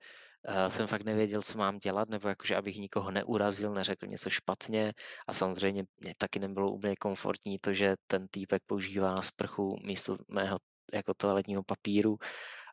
uh, 0.48 0.68
jsem 0.68 0.86
fakt 0.86 1.04
nevěděl, 1.04 1.42
co 1.42 1.58
mám 1.58 1.78
dělat, 1.78 2.08
nebo 2.08 2.28
jakože 2.28 2.56
abych 2.56 2.76
nikoho 2.76 3.10
neurazil, 3.10 3.74
neřekl 3.74 4.06
něco 4.06 4.30
špatně. 4.30 4.92
A 5.28 5.32
samozřejmě 5.32 5.84
mě 6.00 6.12
taky 6.18 6.38
nebylo 6.38 6.70
úplně 6.70 6.96
komfortní 6.96 7.58
to, 7.58 7.74
že 7.74 7.94
ten 8.06 8.26
týpek 8.30 8.62
používá 8.66 9.22
sprchu 9.22 9.76
místo 9.84 10.16
mého 10.28 10.58
jako 10.94 11.14
toaletního 11.14 11.62
papíru, 11.62 12.16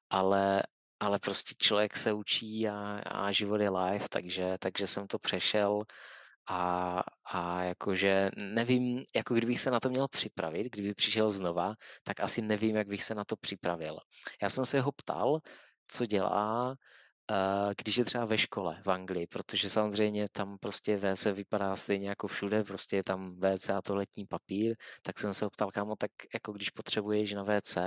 ale, 0.09 0.63
ale 0.99 1.19
prostě 1.19 1.55
člověk 1.57 1.97
se 1.97 2.13
učí 2.13 2.67
a, 2.67 3.01
a 3.05 3.31
život 3.31 3.61
je 3.61 3.69
live, 3.69 4.05
takže, 4.09 4.55
takže 4.59 4.87
jsem 4.87 5.07
to 5.07 5.19
přešel. 5.19 5.83
A, 6.51 7.03
a 7.33 7.63
jakože 7.63 8.29
nevím, 8.37 9.03
jako 9.15 9.33
kdybych 9.33 9.59
se 9.59 9.71
na 9.71 9.79
to 9.79 9.89
měl 9.89 10.07
připravit, 10.07 10.63
kdyby 10.71 10.93
přišel 10.93 11.31
znova, 11.31 11.73
tak 12.03 12.19
asi 12.19 12.41
nevím, 12.41 12.75
jak 12.75 12.87
bych 12.87 13.03
se 13.03 13.15
na 13.15 13.23
to 13.23 13.35
připravil. 13.35 13.97
Já 14.41 14.49
jsem 14.49 14.65
se 14.65 14.81
ho 14.81 14.91
ptal, 14.91 15.39
co 15.87 16.05
dělá, 16.05 16.75
když 17.77 17.97
je 17.97 18.05
třeba 18.05 18.25
ve 18.25 18.37
škole 18.37 18.81
v 18.85 18.89
Anglii, 18.89 19.27
protože 19.27 19.69
samozřejmě 19.69 20.27
tam 20.31 20.57
prostě 20.57 20.97
WC 20.97 21.25
vypadá 21.25 21.75
stejně 21.75 22.09
jako 22.09 22.27
všude, 22.27 22.63
prostě 22.63 22.95
je 22.95 23.03
tam 23.03 23.35
WC 23.35 23.69
a 23.69 23.81
toaletní 23.81 24.25
papír, 24.25 24.75
tak 25.01 25.19
jsem 25.19 25.33
se 25.33 25.45
ho 25.45 25.51
ptal, 25.51 25.71
kámo, 25.71 25.95
tak 25.95 26.11
jako 26.33 26.51
když 26.51 26.69
potřebuješ 26.69 27.31
na 27.31 27.43
WC, 27.43 27.77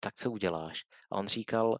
tak 0.00 0.14
co 0.14 0.30
uděláš? 0.30 0.80
A 1.12 1.16
on 1.16 1.28
říkal, 1.28 1.78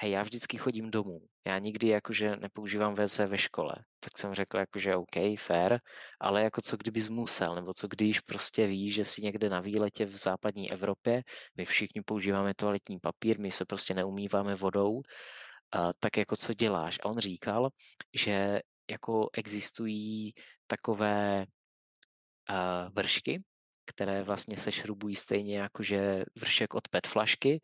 hej, 0.00 0.10
já 0.10 0.22
vždycky 0.22 0.56
chodím 0.58 0.90
domů, 0.90 1.20
já 1.46 1.58
nikdy 1.58 1.88
jakože 1.88 2.36
nepoužívám 2.36 2.94
WC 2.94 3.18
ve 3.18 3.38
škole. 3.38 3.74
Tak 4.00 4.18
jsem 4.18 4.34
řekl 4.34 4.58
jakože 4.58 4.96
OK, 4.96 5.38
fair, 5.38 5.78
ale 6.20 6.42
jako 6.42 6.62
co 6.62 6.76
kdybys 6.76 7.08
musel, 7.08 7.54
nebo 7.54 7.74
co 7.74 7.88
když 7.88 8.20
prostě 8.20 8.66
víš, 8.66 8.94
že 8.94 9.04
si 9.04 9.22
někde 9.22 9.48
na 9.48 9.60
výletě 9.60 10.04
v 10.04 10.16
západní 10.16 10.72
Evropě, 10.72 11.22
my 11.56 11.64
všichni 11.64 12.02
používáme 12.02 12.54
toaletní 12.54 12.98
papír, 12.98 13.40
my 13.40 13.50
se 13.50 13.64
prostě 13.64 13.94
neumýváme 13.94 14.54
vodou, 14.54 15.02
tak 16.00 16.16
jako 16.16 16.36
co 16.36 16.54
děláš? 16.54 16.98
A 17.02 17.04
on 17.04 17.18
říkal, 17.18 17.70
že 18.14 18.60
jako 18.90 19.28
existují 19.32 20.32
takové 20.66 21.46
vršky, 22.92 23.42
které 23.84 24.22
vlastně 24.22 24.56
se 24.56 24.72
šrubují 24.72 25.16
stejně 25.16 25.58
jako 25.58 25.82
že 25.82 26.24
vršek 26.38 26.74
od 26.74 26.88
PET 26.88 27.06
flašky 27.06 27.60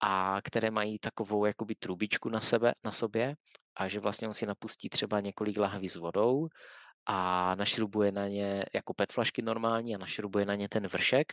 a 0.00 0.38
které 0.44 0.70
mají 0.70 0.98
takovou 0.98 1.44
jakoby 1.44 1.74
trubičku 1.74 2.28
na 2.28 2.40
sebe, 2.40 2.72
na 2.84 2.92
sobě 2.92 3.34
a 3.76 3.88
že 3.88 4.00
vlastně 4.00 4.28
on 4.28 4.34
si 4.34 4.46
napustí 4.46 4.88
třeba 4.88 5.20
několik 5.20 5.58
lahví 5.58 5.88
s 5.88 5.96
vodou 5.96 6.48
a 7.06 7.54
našrubuje 7.54 8.12
na 8.12 8.28
ně 8.28 8.64
jako 8.74 8.94
PET 8.94 9.12
flašky 9.12 9.42
normální 9.42 9.94
a 9.94 9.98
našrubuje 9.98 10.46
na 10.46 10.54
ně 10.54 10.68
ten 10.68 10.86
vršek 10.86 11.32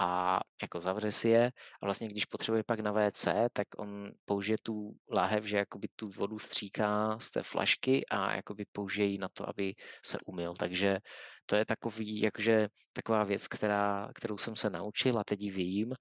a 0.00 0.40
jako 0.62 0.80
zavře 0.80 1.12
si 1.12 1.28
je 1.28 1.52
a 1.82 1.86
vlastně 1.86 2.08
když 2.08 2.24
potřebuje 2.24 2.62
pak 2.66 2.80
na 2.80 2.92
WC, 2.92 3.28
tak 3.52 3.68
on 3.76 4.10
použije 4.24 4.56
tu 4.62 4.96
láhev, 5.10 5.44
že 5.44 5.56
jakoby 5.56 5.88
tu 5.96 6.08
vodu 6.08 6.38
stříká 6.38 7.18
z 7.18 7.30
té 7.30 7.42
flašky 7.42 8.06
a 8.06 8.34
jakoby 8.36 8.64
použije 8.72 9.06
ji 9.06 9.18
na 9.18 9.28
to, 9.28 9.48
aby 9.48 9.74
se 10.04 10.18
umyl. 10.26 10.52
Takže 10.52 10.98
to 11.46 11.56
je 11.56 11.64
takový, 11.64 12.20
jakože 12.20 12.68
taková 12.92 13.24
věc, 13.24 13.48
která, 13.48 14.10
kterou 14.14 14.38
jsem 14.38 14.56
se 14.56 14.70
naučil 14.70 15.18
a 15.18 15.24
teď 15.24 15.40
ji 15.40 15.50
vím 15.50 15.94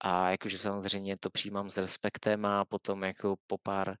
a 0.00 0.30
jakože 0.30 0.58
samozřejmě 0.58 1.18
to 1.18 1.30
přijímám 1.30 1.70
s 1.70 1.76
respektem 1.76 2.46
a 2.46 2.64
potom 2.64 3.04
jako 3.04 3.36
po 3.46 3.58
pár 3.58 3.96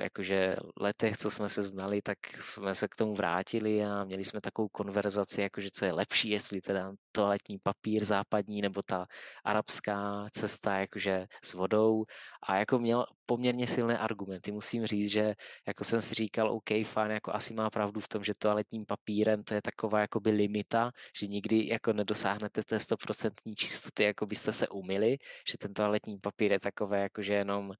jakože 0.00 0.56
letech, 0.80 1.16
co 1.16 1.30
jsme 1.30 1.48
se 1.48 1.62
znali, 1.62 2.02
tak 2.02 2.18
jsme 2.40 2.74
se 2.74 2.88
k 2.88 2.96
tomu 2.96 3.14
vrátili 3.14 3.84
a 3.84 4.04
měli 4.04 4.24
jsme 4.24 4.40
takovou 4.40 4.68
konverzaci, 4.68 5.40
jakože 5.40 5.68
co 5.72 5.84
je 5.84 5.92
lepší, 5.92 6.30
jestli 6.30 6.60
teda 6.60 6.92
toaletní 7.12 7.58
papír 7.58 8.04
západní 8.04 8.62
nebo 8.62 8.82
ta 8.82 9.06
arabská 9.44 10.26
cesta 10.32 10.78
jakože 10.78 11.26
s 11.44 11.54
vodou 11.54 12.04
a 12.48 12.56
jako 12.56 12.78
měl 12.78 13.06
poměrně 13.26 13.66
silné 13.66 13.98
argumenty. 13.98 14.52
Musím 14.52 14.86
říct, 14.86 15.10
že 15.10 15.34
jako 15.66 15.84
jsem 15.84 16.02
si 16.02 16.14
říkal, 16.14 16.50
OK, 16.50 16.70
fajn, 16.84 17.10
jako 17.10 17.34
asi 17.34 17.54
má 17.54 17.70
pravdu 17.70 18.00
v 18.00 18.08
tom, 18.08 18.24
že 18.24 18.32
toaletním 18.38 18.86
papírem 18.86 19.44
to 19.44 19.54
je 19.54 19.62
taková 19.62 20.00
jakoby 20.00 20.30
limita, 20.30 20.90
že 21.20 21.26
nikdy 21.26 21.68
jako 21.68 21.92
nedosáhnete 21.92 22.62
té 22.62 22.80
stoprocentní 22.80 23.54
čistoty, 23.54 24.02
jako 24.02 24.26
byste 24.26 24.52
se 24.52 24.68
umili, 24.68 25.16
že 25.48 25.58
ten 25.58 25.74
toaletní 25.74 26.18
papír 26.18 26.52
je 26.52 26.60
takové 26.60 27.00
jakože 27.00 27.34
jenom 27.34 27.72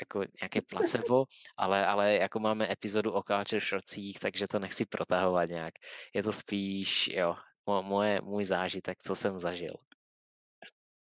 jako 0.00 0.24
nějaké 0.40 0.62
placebo, 0.62 1.24
ale, 1.56 1.86
ale 1.86 2.14
jako 2.14 2.40
máme 2.40 2.72
epizodu 2.72 3.12
o 3.12 3.22
culture 3.22 3.60
shortcích, 3.60 4.18
takže 4.18 4.48
to 4.48 4.58
nechci 4.58 4.86
protahovat 4.86 5.48
nějak. 5.48 5.74
Je 6.14 6.22
to 6.22 6.32
spíš, 6.32 7.08
jo, 7.08 7.34
moje, 7.66 8.20
můj 8.20 8.44
zážitek, 8.44 8.98
co 9.02 9.14
jsem 9.14 9.38
zažil. 9.38 9.74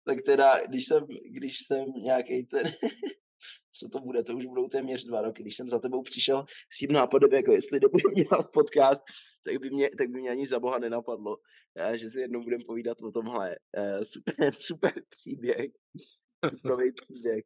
Tak 0.05 0.17
teda, 0.25 0.65
když 0.67 0.85
jsem, 0.85 1.05
když 1.31 1.57
jsem 1.57 1.85
nějaký 1.85 2.45
ten, 2.45 2.63
co 3.71 3.89
to 3.89 3.99
bude, 3.99 4.23
to 4.23 4.35
už 4.35 4.45
budou 4.45 4.67
téměř 4.67 5.05
dva 5.05 5.21
roky, 5.21 5.43
když 5.43 5.55
jsem 5.55 5.69
za 5.69 5.79
tebou 5.79 6.01
přišel 6.01 6.45
s 6.71 6.77
tím 6.77 6.91
nápadem, 6.91 7.33
jako 7.33 7.51
jestli 7.51 7.79
nebudeme 7.79 8.15
dělat 8.15 8.51
podcast, 8.53 9.01
tak 9.45 9.57
by 9.57 9.69
mě, 9.69 9.89
tak 9.97 10.09
by 10.09 10.19
mě 10.19 10.29
ani 10.29 10.47
za 10.47 10.59
boha 10.59 10.79
nenapadlo, 10.79 11.37
že 11.93 12.09
si 12.09 12.19
jednou 12.19 12.43
budeme 12.43 12.63
povídat 12.67 13.01
o 13.01 13.11
tomhle. 13.11 13.55
Eh, 13.77 14.05
super, 14.05 14.35
super 14.53 14.93
příběh. 15.09 15.71
Superový 16.49 16.91
příběh. 16.91 17.45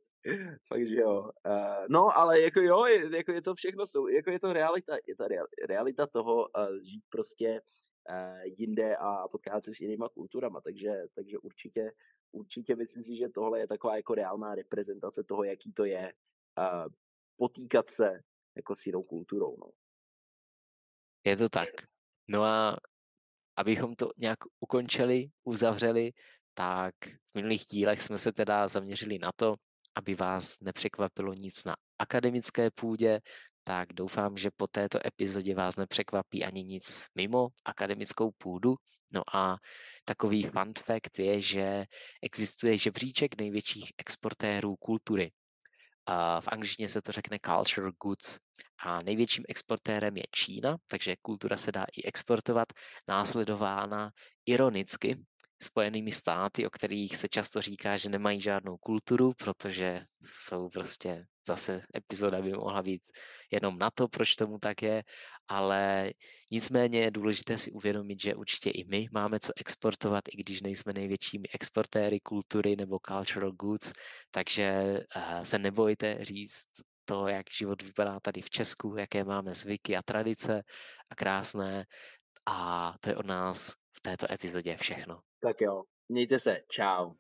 Fakt, 0.68 0.82
jo. 0.82 1.32
Uh, 1.46 1.86
no, 1.90 2.18
ale 2.18 2.42
jako 2.42 2.60
jo, 2.60 2.86
je, 2.86 3.18
jako 3.18 3.32
je 3.32 3.42
to 3.42 3.56
všechno, 3.56 3.86
jsou, 3.86 4.08
jako 4.08 4.32
je 4.32 4.40
to 4.40 4.54
realita, 4.54 4.98
je 5.08 5.16
ta 5.16 5.26
realita 5.68 6.08
toho 6.08 6.36
uh, 6.36 6.80
žít 6.82 7.04
prostě 7.10 7.62
uh, 8.10 8.42
jinde 8.44 8.96
a 8.96 9.28
potkávat 9.28 9.64
se 9.64 9.74
s 9.74 9.80
jinýma 9.80 10.10
kulturama, 10.10 10.62
takže, 10.62 11.04
takže 11.16 11.38
určitě, 11.38 11.92
určitě 12.32 12.76
myslím 12.76 13.04
si, 13.04 13.18
že 13.18 13.30
tohle 13.30 13.60
je 13.60 13.68
taková 13.68 13.96
jako 13.96 14.16
reálná 14.16 14.56
reprezentace 14.56 15.24
toho, 15.24 15.44
jaký 15.44 15.74
to 15.74 15.86
je 15.86 16.14
uh, 16.58 16.94
potýkat 17.38 17.90
se 17.90 18.21
jako 18.56 18.76
s 18.76 18.86
jinou 18.86 19.02
kulturou, 19.04 19.58
no. 19.58 19.71
Je 21.26 21.38
to 21.38 21.50
tak. 21.50 21.69
No 22.28 22.44
a 22.44 22.78
abychom 23.58 23.96
to 23.96 24.12
nějak 24.17 24.40
ukončili, 24.60 25.30
uzavřeli, 25.44 26.12
tak 26.54 26.93
v 27.31 27.35
minulých 27.35 27.65
dílech 27.65 28.02
jsme 28.02 28.17
se 28.17 28.31
teda 28.31 28.67
zaměřili 28.67 29.19
na 29.19 29.31
to, 29.35 29.56
aby 29.95 30.15
vás 30.15 30.60
nepřekvapilo 30.62 31.33
nic 31.33 31.63
na 31.65 31.75
akademické 32.00 32.71
půdě, 32.71 33.19
tak 33.63 33.93
doufám, 33.93 34.37
že 34.37 34.50
po 34.58 34.67
této 34.67 35.00
epizodě 35.08 35.56
vás 35.56 35.75
nepřekvapí 35.75 36.43
ani 36.43 36.63
nic 36.63 37.06
mimo 37.15 37.47
akademickou 37.65 38.31
půdu. 38.37 38.75
No 39.13 39.21
a 39.33 39.58
takový 40.06 40.43
fun 40.43 40.73
fact 40.85 41.19
je, 41.19 41.41
že 41.41 41.85
existuje 42.21 42.77
žebříček 42.77 43.37
největších 43.37 43.91
exportérů 43.97 44.75
kultury. 44.75 45.31
V 46.39 46.47
angličtině 46.47 46.89
se 46.89 47.02
to 47.02 47.12
řekne 47.12 47.37
culture 47.45 47.91
goods 48.04 48.37
a 48.83 49.00
největším 49.04 49.43
exportérem 49.50 50.17
je 50.17 50.23
Čína, 50.31 50.77
takže 50.87 51.15
kultura 51.21 51.58
se 51.58 51.71
dá 51.71 51.85
i 51.97 52.04
exportovat, 52.04 52.67
následována 53.08 54.12
ironicky 54.45 55.25
Spojenými 55.62 56.12
státy, 56.12 56.68
o 56.68 56.70
kterých 56.70 57.18
se 57.18 57.28
často 57.30 57.62
říká, 57.62 57.98
že 57.98 58.10
nemají 58.10 58.42
žádnou 58.42 58.78
kulturu, 58.78 59.34
protože 59.34 60.02
jsou 60.24 60.70
prostě 60.70 61.26
zase 61.48 61.82
epizoda 61.96 62.42
by 62.42 62.52
mohla 62.52 62.84
být 62.84 63.02
jenom 63.52 63.78
na 63.78 63.90
to, 63.92 64.08
proč 64.08 64.36
tomu 64.36 64.60
tak 64.60 64.82
je, 64.82 65.04
ale 65.48 66.12
nicméně 66.52 67.00
je 67.00 67.12
důležité 67.12 67.58
si 67.58 67.72
uvědomit, 67.72 68.22
že 68.22 68.36
určitě 68.36 68.70
i 68.70 68.86
my 68.86 69.08
máme 69.12 69.40
co 69.40 69.54
exportovat, 69.58 70.24
i 70.34 70.38
když 70.38 70.62
nejsme 70.62 70.94
největšími 70.94 71.48
exportéry 71.54 72.20
kultury 72.20 72.76
nebo 72.76 73.00
cultural 73.08 73.52
goods, 73.52 73.92
takže 74.32 74.64
eh, 75.16 75.46
se 75.46 75.60
nebojte 75.60 76.18
říct 76.22 76.66
to, 77.06 77.28
jak 77.28 77.46
život 77.52 77.82
vypadá 77.82 78.20
tady 78.20 78.42
v 78.42 78.50
Česku, 78.50 78.96
jaké 78.98 79.24
máme 79.24 79.56
zvyky 79.56 79.98
a 79.98 80.02
tradice 80.02 80.64
a 81.10 81.16
krásné. 81.16 81.86
A 82.46 82.94
to 83.00 83.10
je 83.10 83.16
od 83.16 83.26
nás 83.26 83.74
v 83.98 84.02
této 84.02 84.32
epizodě 84.32 84.78
všechno. 84.78 85.20
Tak 85.42 85.62
jo, 85.62 85.83
mějte 86.10 86.40
se, 86.40 86.58
čau. 86.71 87.12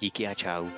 Díky 0.00 0.26
a 0.26 0.34
čau. 0.34 0.68